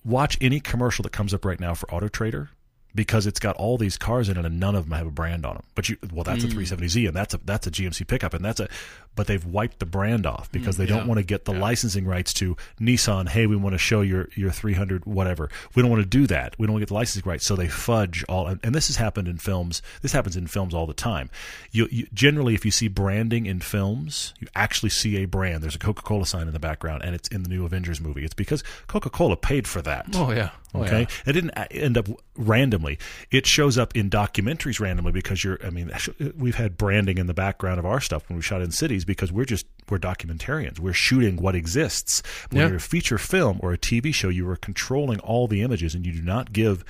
[0.03, 2.49] Watch any commercial that comes up right now for Auto Trader
[2.95, 5.45] because it's got all these cars in it and none of them have a brand
[5.45, 5.63] on them.
[5.75, 6.57] But you, well, that's a hmm.
[6.57, 8.69] 370Z and that's a that's a GMC pickup and that's a,
[9.15, 12.05] but they've wiped the brand off hmm, because they don't want to get the licensing
[12.05, 13.27] rights to Nissan.
[13.27, 15.49] Hey, we want to show your your 300 whatever.
[15.75, 16.57] We don't want to do that.
[16.57, 18.47] We don't want to get the licensing rights, so they fudge all.
[18.47, 19.81] And, and this has happened in films.
[20.01, 21.29] This happens in films all the time.
[21.71, 25.61] You, you generally, if you see branding in films, you actually see a brand.
[25.61, 28.23] There's a Coca Cola sign in the background, and it's in the new Avengers movie.
[28.23, 30.07] It's because Coca Cola paid for that.
[30.15, 30.51] Oh, yeah.
[30.75, 31.07] Oh, Okay, yeah.
[31.25, 32.99] it didn't uh, end up randomly.
[33.31, 35.59] It shows up in documentaries randomly because you're.
[35.65, 38.61] I mean, uh, we've had branding in the background of our stuff when we shot
[38.61, 40.79] in cities because we're just we're documentarians.
[40.79, 42.21] We're shooting what exists.
[42.49, 42.67] When Yeah.
[42.67, 46.05] you're a feature film or a TV show, you are controlling all the images, and
[46.05, 46.83] you do not give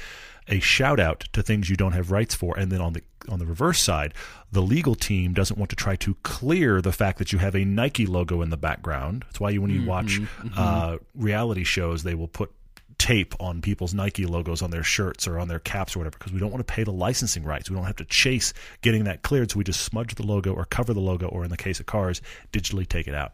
[0.47, 2.57] a shout out to things you don't have rights for.
[2.57, 4.13] And then on the on the reverse side,
[4.51, 7.65] the legal team doesn't want to try to clear the fact that you have a
[7.65, 9.23] Nike logo in the background.
[9.27, 10.47] That's why you, when you mm-hmm, watch mm-hmm.
[10.55, 12.51] Uh, reality shows, they will put
[12.97, 16.33] tape on people's Nike logos on their shirts or on their caps or whatever because
[16.33, 17.69] we don't want to pay the licensing rights.
[17.69, 20.65] We don't have to chase getting that cleared, so we just smudge the logo or
[20.65, 22.21] cover the logo or in the case of cars,
[22.51, 23.33] digitally take it out.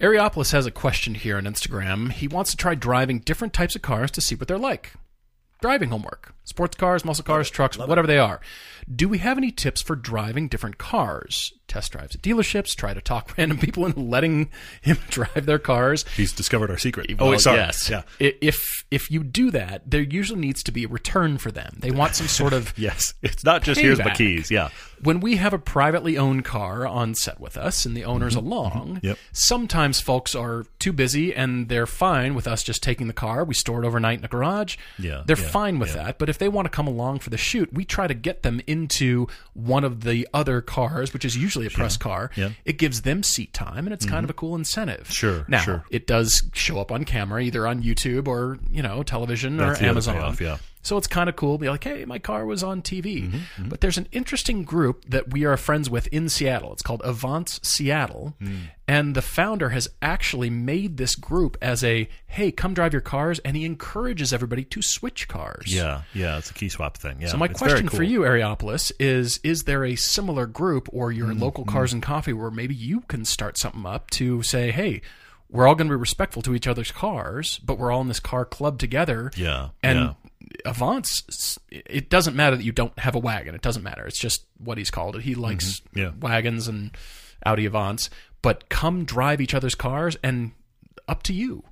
[0.00, 2.10] Areopolis has a question here on Instagram.
[2.10, 4.94] He wants to try driving different types of cars to see what they're like.
[5.62, 6.34] Driving homework.
[6.44, 8.40] Sports cars, muscle cars, trucks, whatever they are.
[8.92, 11.52] Do we have any tips for driving different cars?
[11.68, 14.50] Test drives at dealerships, try to talk random people into letting
[14.80, 16.04] him drive their cars.
[16.16, 17.14] He's discovered our secret.
[17.20, 17.58] Oh, sorry.
[17.58, 17.88] yes.
[17.88, 18.02] Yeah.
[18.18, 21.76] If if you do that, there usually needs to be a return for them.
[21.78, 23.14] They want some sort of Yes.
[23.22, 24.50] It's not just here's my keys.
[24.50, 24.70] Yeah.
[25.02, 28.46] When we have a privately owned car on set with us and the owner's Mm-hmm.
[28.46, 29.18] along, Yep.
[29.32, 33.44] sometimes folks are too busy and they're fine with us just taking the car.
[33.44, 34.76] We store it overnight in a garage.
[34.98, 36.18] Yeah, They're yeah, fine with that.
[36.18, 38.60] But if they want to come along for the shoot, we try to get them
[38.66, 42.30] into one of the other cars, which is usually a press car.
[42.36, 42.44] yeah.
[42.44, 42.52] Mm-hmm.
[42.64, 45.10] It gives them seat time and it's kind of a cool incentive.
[45.10, 45.84] Sure, Now, sure.
[45.90, 49.84] it does show up on camera, either on YouTube or, you know, television That's or
[49.84, 50.14] Amazon.
[50.14, 50.58] payoff, yeah.
[50.82, 51.56] So it's kind of cool.
[51.56, 53.30] To be like, hey, my car was on TV.
[53.30, 56.72] Mm-hmm, But there's an interesting group that we are friends with in Seattle.
[56.72, 58.34] It's called Avance Seattle.
[58.42, 58.56] Mm.
[58.88, 63.38] And the founder has actually made this group as a, hey, come drive your cars.
[63.40, 65.72] And he encourages everybody to switch cars.
[65.74, 66.02] Yeah.
[66.14, 66.36] Yeah.
[66.38, 67.20] It's a key swap thing.
[67.20, 67.28] Yeah.
[67.28, 68.06] So my It's question for cool.
[68.06, 72.32] you, Areopolis, is: Is there a similar group or your Mm-hmm, local Cars and Coffee
[72.32, 75.00] where maybe you can start something up to say, "Hey,
[75.48, 78.18] we're all going to be respectful to each other's cars, but we're all in this
[78.20, 80.12] car club together." Yeah, and yeah.
[80.64, 83.54] Avants, it doesn't matter that you don't have a wagon.
[83.54, 84.04] It doesn't matter.
[84.06, 85.22] It's just what he's called it.
[85.22, 85.98] He likes Mm-hmm.
[85.98, 86.10] Yeah.
[86.20, 86.96] wagons and
[87.44, 88.08] Audi Avance,
[88.40, 90.52] but come drive each other's cars and
[91.08, 91.64] up to you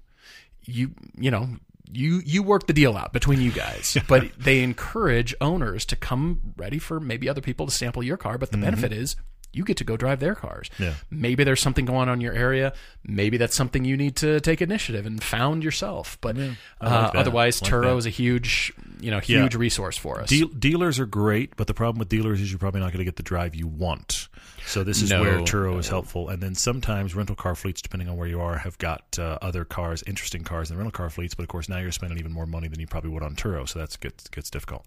[0.65, 1.49] you you know
[1.91, 6.41] you you work the deal out between you guys but they encourage owners to come
[6.57, 9.17] ready for maybe other people to sample your car but the benefit is
[9.53, 10.83] you get to go drive their cars Mm-hmm.
[10.85, 10.95] Yeah.
[11.11, 12.73] maybe there's something going on in your area
[13.05, 17.11] maybe that's something you need to take initiative and found yourself but I like uh,
[17.19, 17.97] otherwise Like turo that.
[17.97, 19.43] is a huge you know Yeah.
[19.43, 22.59] huge resource for us Deal, dealers are great, but the problem with dealers is you're
[22.59, 24.29] probably not going to get the drive you want.
[24.67, 26.29] So this is No, where Turo is helpful.
[26.29, 29.65] And then sometimes rental car fleets, depending on where you are, have got uh, other
[29.65, 31.35] cars, interesting cars in rental car fleets.
[31.35, 33.67] But of course, now you're spending even more money than you probably would on Turo,
[33.69, 34.85] so that's gets gets difficult.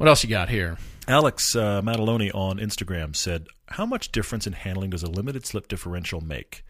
[0.00, 4.54] What else you got here Alex uh, Mataloni on Instagram said, "How much difference in
[4.54, 6.64] handling does a limited slip differential make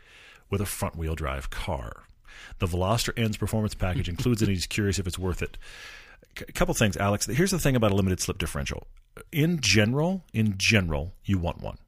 [0.50, 2.02] with a front wheel drive car?
[2.58, 4.46] The Veloster N's performance package includes it.
[4.48, 5.58] and He's curious if it's worth it."
[6.40, 7.26] a couple things, Alex.
[7.26, 8.88] Here's the thing about a limited slip differential.
[9.30, 11.78] In general, in general, you want one.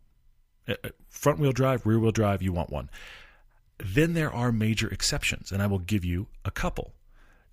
[0.69, 2.89] Uh, uh, Front wheel drive, rear wheel drive, you want one.
[3.79, 6.93] Then there are major exceptions, and I will give you a couple.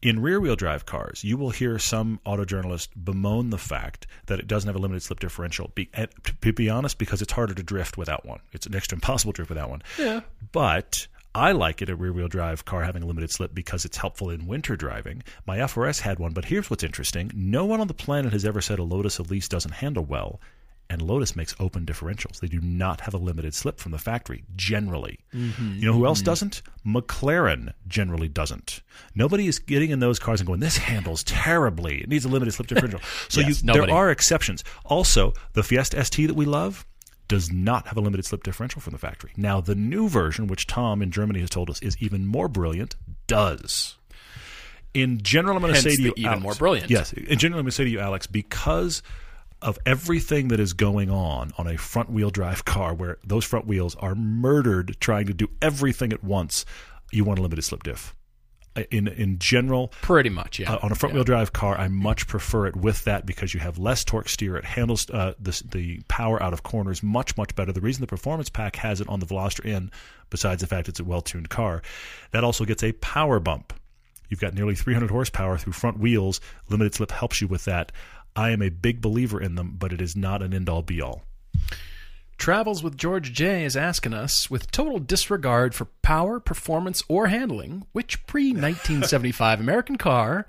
[0.02, 4.40] In rear wheel drive cars, you will hear some auto journalist bemoan the fact that
[4.40, 5.72] it doesn't have a limited slip differential.
[5.76, 6.08] Be, and
[6.42, 8.40] to be honest, because it's harder to drift without one.
[8.54, 9.82] It's next to impossible to drift without one.
[9.98, 10.22] Yeah.
[10.54, 13.98] But I like it a rear wheel drive car having a limited slip because it's
[13.98, 15.22] helpful in winter driving.
[15.46, 18.62] My FRS had one, but here's what's interesting no one on the planet has ever
[18.62, 20.40] said a Lotus Elise doesn't handle well.
[20.92, 22.40] And Lotus makes open differentials.
[22.40, 25.20] They do not have a limited slip from the factory, generally.
[25.34, 25.74] Mm-hmm.
[25.76, 26.26] You know who else mm-hmm.
[26.26, 26.62] doesn't?
[26.84, 28.82] McLaren generally doesn't.
[29.14, 32.02] Nobody is getting in those cars and going, this handles terribly.
[32.02, 33.02] It needs a limited slip differential.
[33.30, 34.64] So Yes, you, there are exceptions.
[34.86, 36.86] Also, the Fiesta ST that we love
[37.28, 39.32] does not have a limited slip differential from the factory.
[39.38, 42.96] Now, the new version, which Tom in Germany has told us is even more brilliant,
[43.28, 43.96] does.
[44.94, 46.90] In general, I'm going to say to you, even Alex- more brilliant.
[46.90, 49.04] Yes, in general, I'm going to say to you, Alex, because
[49.62, 53.68] of everything that is going on on a front wheel drive car, where those front
[53.68, 56.66] wheels are murdered trying to do everything at once,
[57.12, 58.16] you want a limited slip diff.
[58.92, 60.72] In in general, Pretty much, yeah.
[60.72, 63.60] uh, on a front wheel drive car, I much prefer it with that because you
[63.60, 64.56] have less torque steer.
[64.56, 67.74] It handles uh, the, the power out of corners much, much better.
[67.74, 69.92] The reason the performance pack has it on the Veloster N,
[70.30, 71.82] besides the fact it's a well tuned car,
[72.32, 73.74] that also gets a power bump.
[74.30, 76.40] You've got nearly 300 horsepower through front wheels.
[76.70, 77.92] Limited slip helps you with that.
[78.36, 81.02] I am a big believer in them, but it is not an end all be
[81.02, 81.24] all.
[82.38, 87.86] Travels with George J is asking us, with total disregard for power, performance, or handling,
[87.92, 90.48] which pre 1975 American car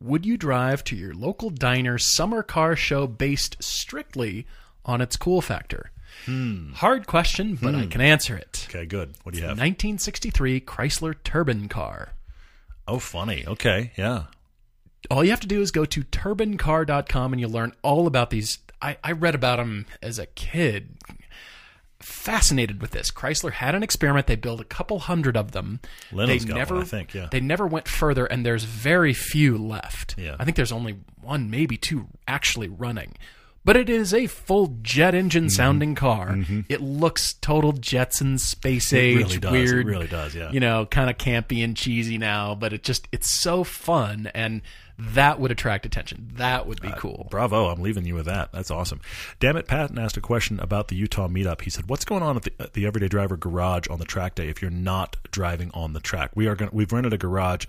[0.00, 4.46] would you drive to your local diner summer car show based strictly
[4.84, 5.90] on its cool factor?
[6.26, 6.72] Hmm.
[6.72, 7.88] Hard question, but I hmm.
[7.88, 8.66] can answer it.
[8.68, 9.14] Okay, good.
[9.22, 9.58] What do you have?
[9.58, 12.12] 1963 Chrysler Turbine car.
[12.86, 13.44] Oh, funny.
[13.46, 14.24] Okay, yeah.
[15.10, 18.58] All you have to do is go to turbinecar.com and you'll learn all about these.
[18.80, 20.96] I, I read about them as a kid.
[22.00, 23.12] Fascinated with this.
[23.12, 24.26] Chrysler had an experiment.
[24.26, 25.78] They built a couple hundred of them.
[26.10, 27.28] Leno's they never, one, I think, yeah.
[27.30, 30.16] They never went further, and there's very few left.
[30.18, 30.34] Yeah.
[30.38, 33.14] I think there's only one, maybe two actually running.
[33.64, 35.18] But it is a full jet Mm-hmm.
[35.18, 36.36] engine sounding car.
[36.68, 39.70] It looks total Jetson space It age, really does.
[39.72, 40.50] It really does, yeah.
[40.50, 44.62] You know, kind of campy and cheesy now, but it just it's so fun and
[44.98, 46.30] that would attract attention.
[46.34, 47.28] That would be Uh, cool.
[47.30, 48.50] Bravo, I'm leaving you with that.
[48.52, 49.00] That's awesome.
[49.40, 51.62] Damn it, Patton asked a question about the Utah meetup.
[51.62, 54.34] He said, "What's going on at the, at the Everyday Driver garage on the track
[54.34, 56.30] day if you're not driving on the track?
[56.34, 56.70] We are going.
[56.72, 57.66] We've rented a garage."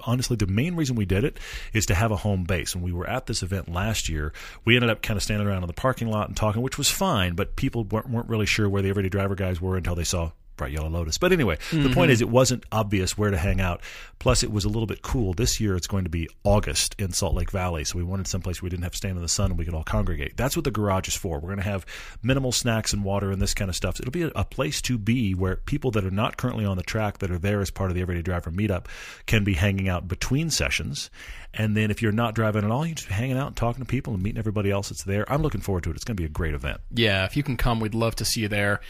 [0.00, 1.38] Honestly, the main reason we did it
[1.72, 2.74] is to have a home base.
[2.74, 4.32] When we were at this event last year,
[4.64, 6.90] we ended up kind of standing around in the parking lot and talking, which was
[6.90, 7.34] fine.
[7.36, 10.32] But people weren't, weren't really sure where the Everyday Driver guys were until they saw
[10.56, 11.18] bright yellow lotus.
[11.18, 12.10] But anyway, the point mm-hmm.
[12.10, 13.80] is, it wasn't obvious where to hang out.
[14.18, 15.34] Plus, it was a little bit cool.
[15.34, 18.62] This year, it's going to be August in Salt Lake Valley, so we wanted someplace
[18.62, 20.36] we didn't have to stand in the sun and we could all congregate.
[20.36, 21.38] That's what the garage is for.
[21.38, 21.86] We're going to have
[22.22, 23.96] minimal snacks and water and this kind of stuff.
[23.96, 26.76] So it'll be a, a place to be where people that are not currently on
[26.76, 28.86] the track that are there as part of the Everyday Driver meetup
[29.26, 31.10] can be hanging out between sessions.
[31.52, 33.86] And then if you're not driving at all, you're just hanging out and talking to
[33.88, 35.30] people and meeting everybody else that's there.
[35.30, 35.96] I'm looking forward to it.
[35.96, 36.80] It's going to be a great event.
[36.90, 38.80] Yeah, if you can come, we'd love to see you there.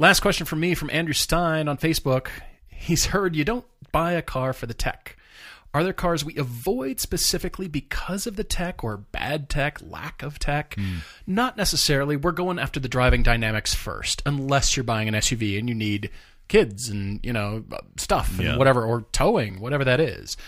[0.00, 2.28] Last question from me from Andrew Stein on Facebook.
[2.68, 5.18] He's heard you don't buy a car for the tech.
[5.74, 10.38] Are there cars we avoid specifically because of the tech or bad tech, lack of
[10.38, 10.74] tech?
[10.76, 11.00] Hmm.
[11.26, 12.16] Not necessarily.
[12.16, 16.08] We're going after the driving dynamics first, unless you're buying an SUV and you need
[16.48, 17.62] kids and, you know,
[17.98, 18.56] stuff and Yeah.
[18.56, 20.38] whatever, or towing, whatever that is.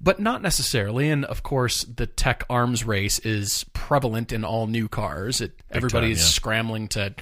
[0.00, 1.10] But not necessarily.
[1.10, 5.42] And of course, the tech arms race is prevalent in all new cars.
[5.42, 6.28] It, everybody's yeah.
[6.28, 7.14] scrambling to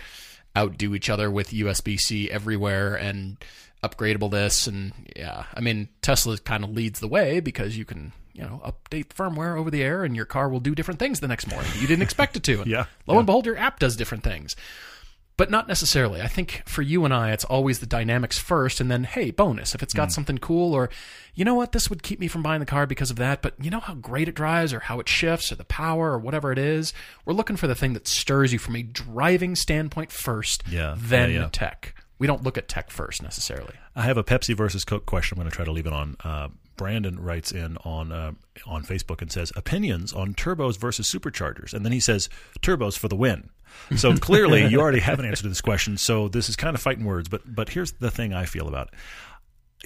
[0.56, 3.36] outdo each other with USB C everywhere and
[3.82, 4.66] upgradable this.
[4.66, 8.60] And yeah, I mean, Tesla kind of leads the way because you can, you know,
[8.64, 11.46] update the firmware over the air and your car will do different things the next
[11.46, 11.70] morning.
[11.78, 12.64] You didn't expect it to.
[12.66, 14.54] Yeah, Lo and behold, your app does different things.
[15.40, 16.20] But not necessarily.
[16.20, 19.74] I think for you and I, it's always the dynamics first, and then, hey, bonus.
[19.74, 20.90] If it's got something cool, or
[21.34, 23.54] you know what, this would keep me from buying the car because of that, but
[23.58, 26.52] you know how great it drives, or how it shifts, or the power, or whatever
[26.52, 26.92] it is.
[27.24, 31.30] We're looking for the thing that stirs you from a driving standpoint first, Yeah, then
[31.30, 31.48] yeah, yeah.
[31.50, 31.94] tech.
[32.18, 33.76] We don't look at tech first necessarily.
[33.96, 35.38] I have a Pepsi versus Coke question.
[35.38, 36.18] I'm going to try to leave it on.
[36.22, 38.32] Uh, Brandon writes in on uh,
[38.66, 42.28] on Facebook and says opinions on turbos versus superchargers, and then he says
[42.60, 43.48] turbos for the win.
[43.96, 45.96] So clearly, you already have an answer to this question.
[45.96, 48.88] So this is kind of fighting words, but but here's the thing I feel about
[48.88, 48.94] it.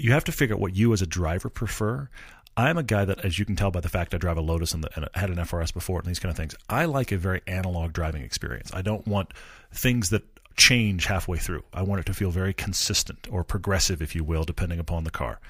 [0.03, 2.09] You have to figure out what you as a driver prefer.
[2.57, 4.75] I'm a guy that, as you can tell by the fact I drive a Lotus
[4.75, 7.17] and, the, and had an FRS before and these kind of things, I like a
[7.17, 8.71] very analog driving experience.
[8.73, 9.33] I don't want
[9.73, 10.23] things that
[10.57, 11.65] change halfway through.
[11.73, 15.11] I want it to feel very consistent or progressive, if you will, depending upon the
[15.11, 15.41] car.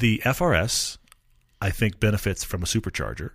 [0.00, 0.96] The FRS,
[1.60, 3.32] I think, benefits from a supercharger.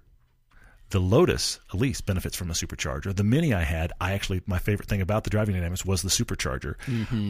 [0.94, 3.16] The Lotus Elise benefits from a supercharger.
[3.16, 6.10] The Mini I had, I actually my favorite thing about the driving dynamics was the
[6.10, 6.76] supercharger.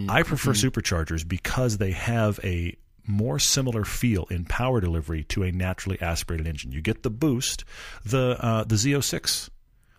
[0.10, 5.52] I prefer superchargers because they have a more similar feel in power delivery to a
[5.52, 6.72] naturally aspirated engine.
[6.74, 7.64] You get the boost,
[8.06, 9.50] the uh, the Z06,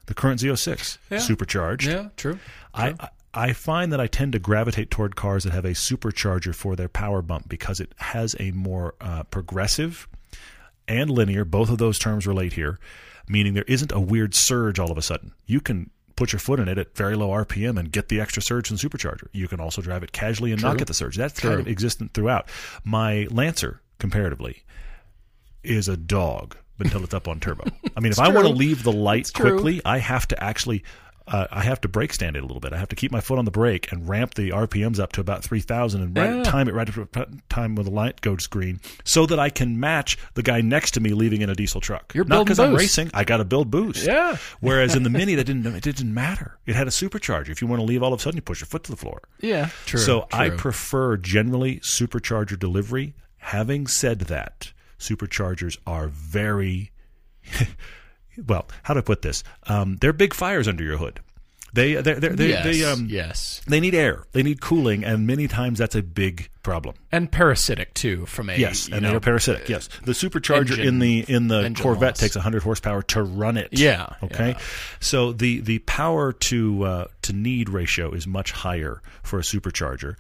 [0.06, 1.86] the current Z06 supercharged.
[1.86, 2.38] Yeah, true.
[2.74, 6.54] I I- I find that I tend to gravitate toward cars that have a supercharger
[6.54, 10.06] for their power bump because it has a more uh, progressive
[10.86, 11.44] and linear.
[11.44, 12.78] Both of those terms relate here,
[13.29, 15.33] meaning there isn't a weird surge all of a sudden.
[15.47, 18.41] You can put your foot in it at very low RPM and get the extra
[18.43, 19.27] surge from supercharger.
[19.33, 21.16] You can also drive it casually and not get the surge.
[21.16, 22.49] That's kind of existent throughout.
[22.85, 24.62] My Lancer, comparatively,
[25.62, 27.64] is a dog until it's up on turbo.
[27.97, 30.85] I mean, if I want to leave the light quickly, I have to actually.
[31.27, 32.75] Uh, I have to brake stand it a little bit.
[32.75, 35.22] I have to keep my foot on the brake and ramp the RPMs up to
[35.22, 36.43] about 3,000 and right, Yeah.
[36.43, 40.18] time it right at time when the light goes green so that I can match
[40.35, 42.14] the guy next to me leaving in a diesel truck.
[42.14, 43.11] You're Not because I'm racing.
[43.14, 44.05] I got to build boost.
[44.07, 44.37] Yeah.
[44.61, 46.59] Whereas in the Mini, that didn't, it didn't matter.
[46.66, 47.49] It had a supercharger.
[47.49, 48.97] If you want to leave all of a sudden, you push your foot to the
[48.99, 49.22] floor.
[49.41, 50.01] Yeah, true.
[50.01, 53.14] So I prefer generally supercharger delivery.
[53.39, 56.91] Having said that, superchargers are very
[58.47, 58.68] well.
[58.82, 59.45] How do I put this?
[59.64, 61.20] Um, they're big fires under your hood.
[61.72, 64.22] They they they they, yes, they um yes, they need air.
[64.30, 66.95] They need cooling, and many times that's a big problem.
[67.11, 68.26] and parasitic too.
[68.26, 69.68] From a Yes, and know, they're parasitic.
[69.68, 72.20] Yes, the supercharger engine- in the in the Corvette loss.
[72.20, 73.70] takes 100 horsepower to run it.
[73.72, 74.51] Yeah, Okay.
[74.51, 74.59] yeah.
[75.01, 80.14] So the the power to uh, to need ratio is much higher for a supercharger.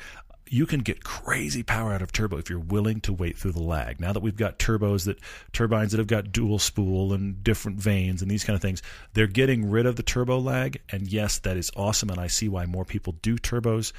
[0.54, 3.62] You can get crazy power out of turbo if you're willing to wait through the
[3.62, 3.98] lag.
[3.98, 5.18] Now that we've got turbos that
[5.52, 8.80] turbines that have got dual spool and different vanes and these kind of things,
[9.14, 10.80] they're getting rid of the turbo lag.
[10.90, 13.92] And yes, that is awesome, and I see why more people do turbos.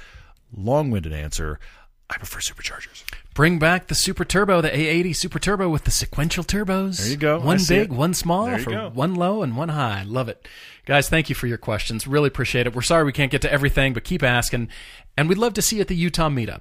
[0.56, 1.60] Long-winded answer:
[2.08, 3.04] I prefer superchargers.
[3.34, 6.98] Bring back the Supra Turbo, the A80 Supra Turbo with the sequential turbos.
[6.98, 7.38] There you go.
[7.38, 7.90] One big, it.
[7.90, 8.90] one small, for go.
[8.94, 10.04] one low and one high.
[10.04, 10.46] Love it.
[10.86, 12.06] Guys, thank you for your questions.
[12.06, 12.74] Really appreciate it.
[12.74, 14.68] We're sorry we can't get to everything, but keep asking.
[15.16, 16.60] And we'd love to see you at the Utah meetup.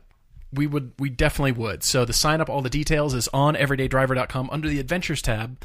[0.52, 1.84] We would, we definitely would.
[1.84, 5.64] So the sign up, all the details is on everydaydriver.com under the adventures tab.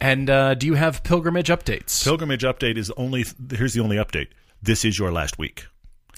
[0.00, 2.02] And uh, do you have pilgrimage updates?
[2.02, 4.28] Pilgrimage update is only here's the only update.
[4.62, 5.66] This is your last week.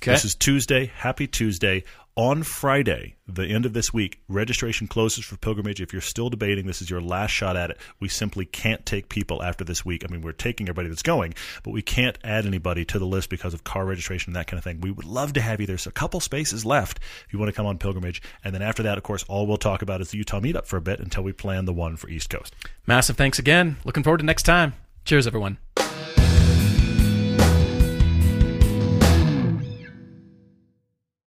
[0.03, 0.13] Okay.
[0.13, 0.91] This is Tuesday.
[0.97, 1.85] Happy Tuesday.
[2.15, 5.81] On Friday, the end of this week, registration closes for pilgrimage.
[5.81, 7.79] If you're still debating, this is your last shot at it.
[8.01, 10.05] We simply can't take people after this week.
[10.05, 11.33] I mean, we're taking everybody that's going,
[11.63, 14.59] but we can't add anybody to the list because of car registration and that kind
[14.59, 14.83] of thing.
[14.83, 15.67] We would love to have you.
[15.67, 18.21] There's a couple spaces left if you want to come on pilgrimage.
[18.45, 20.77] And then after that, of course, all we'll talk about is the Utah meetup for
[20.77, 22.55] a bit until we plan the one for East Coast.
[22.87, 23.77] Massive thanks again.
[23.87, 24.75] Looking forward to next time.
[25.07, 25.57] Cheers, everyone.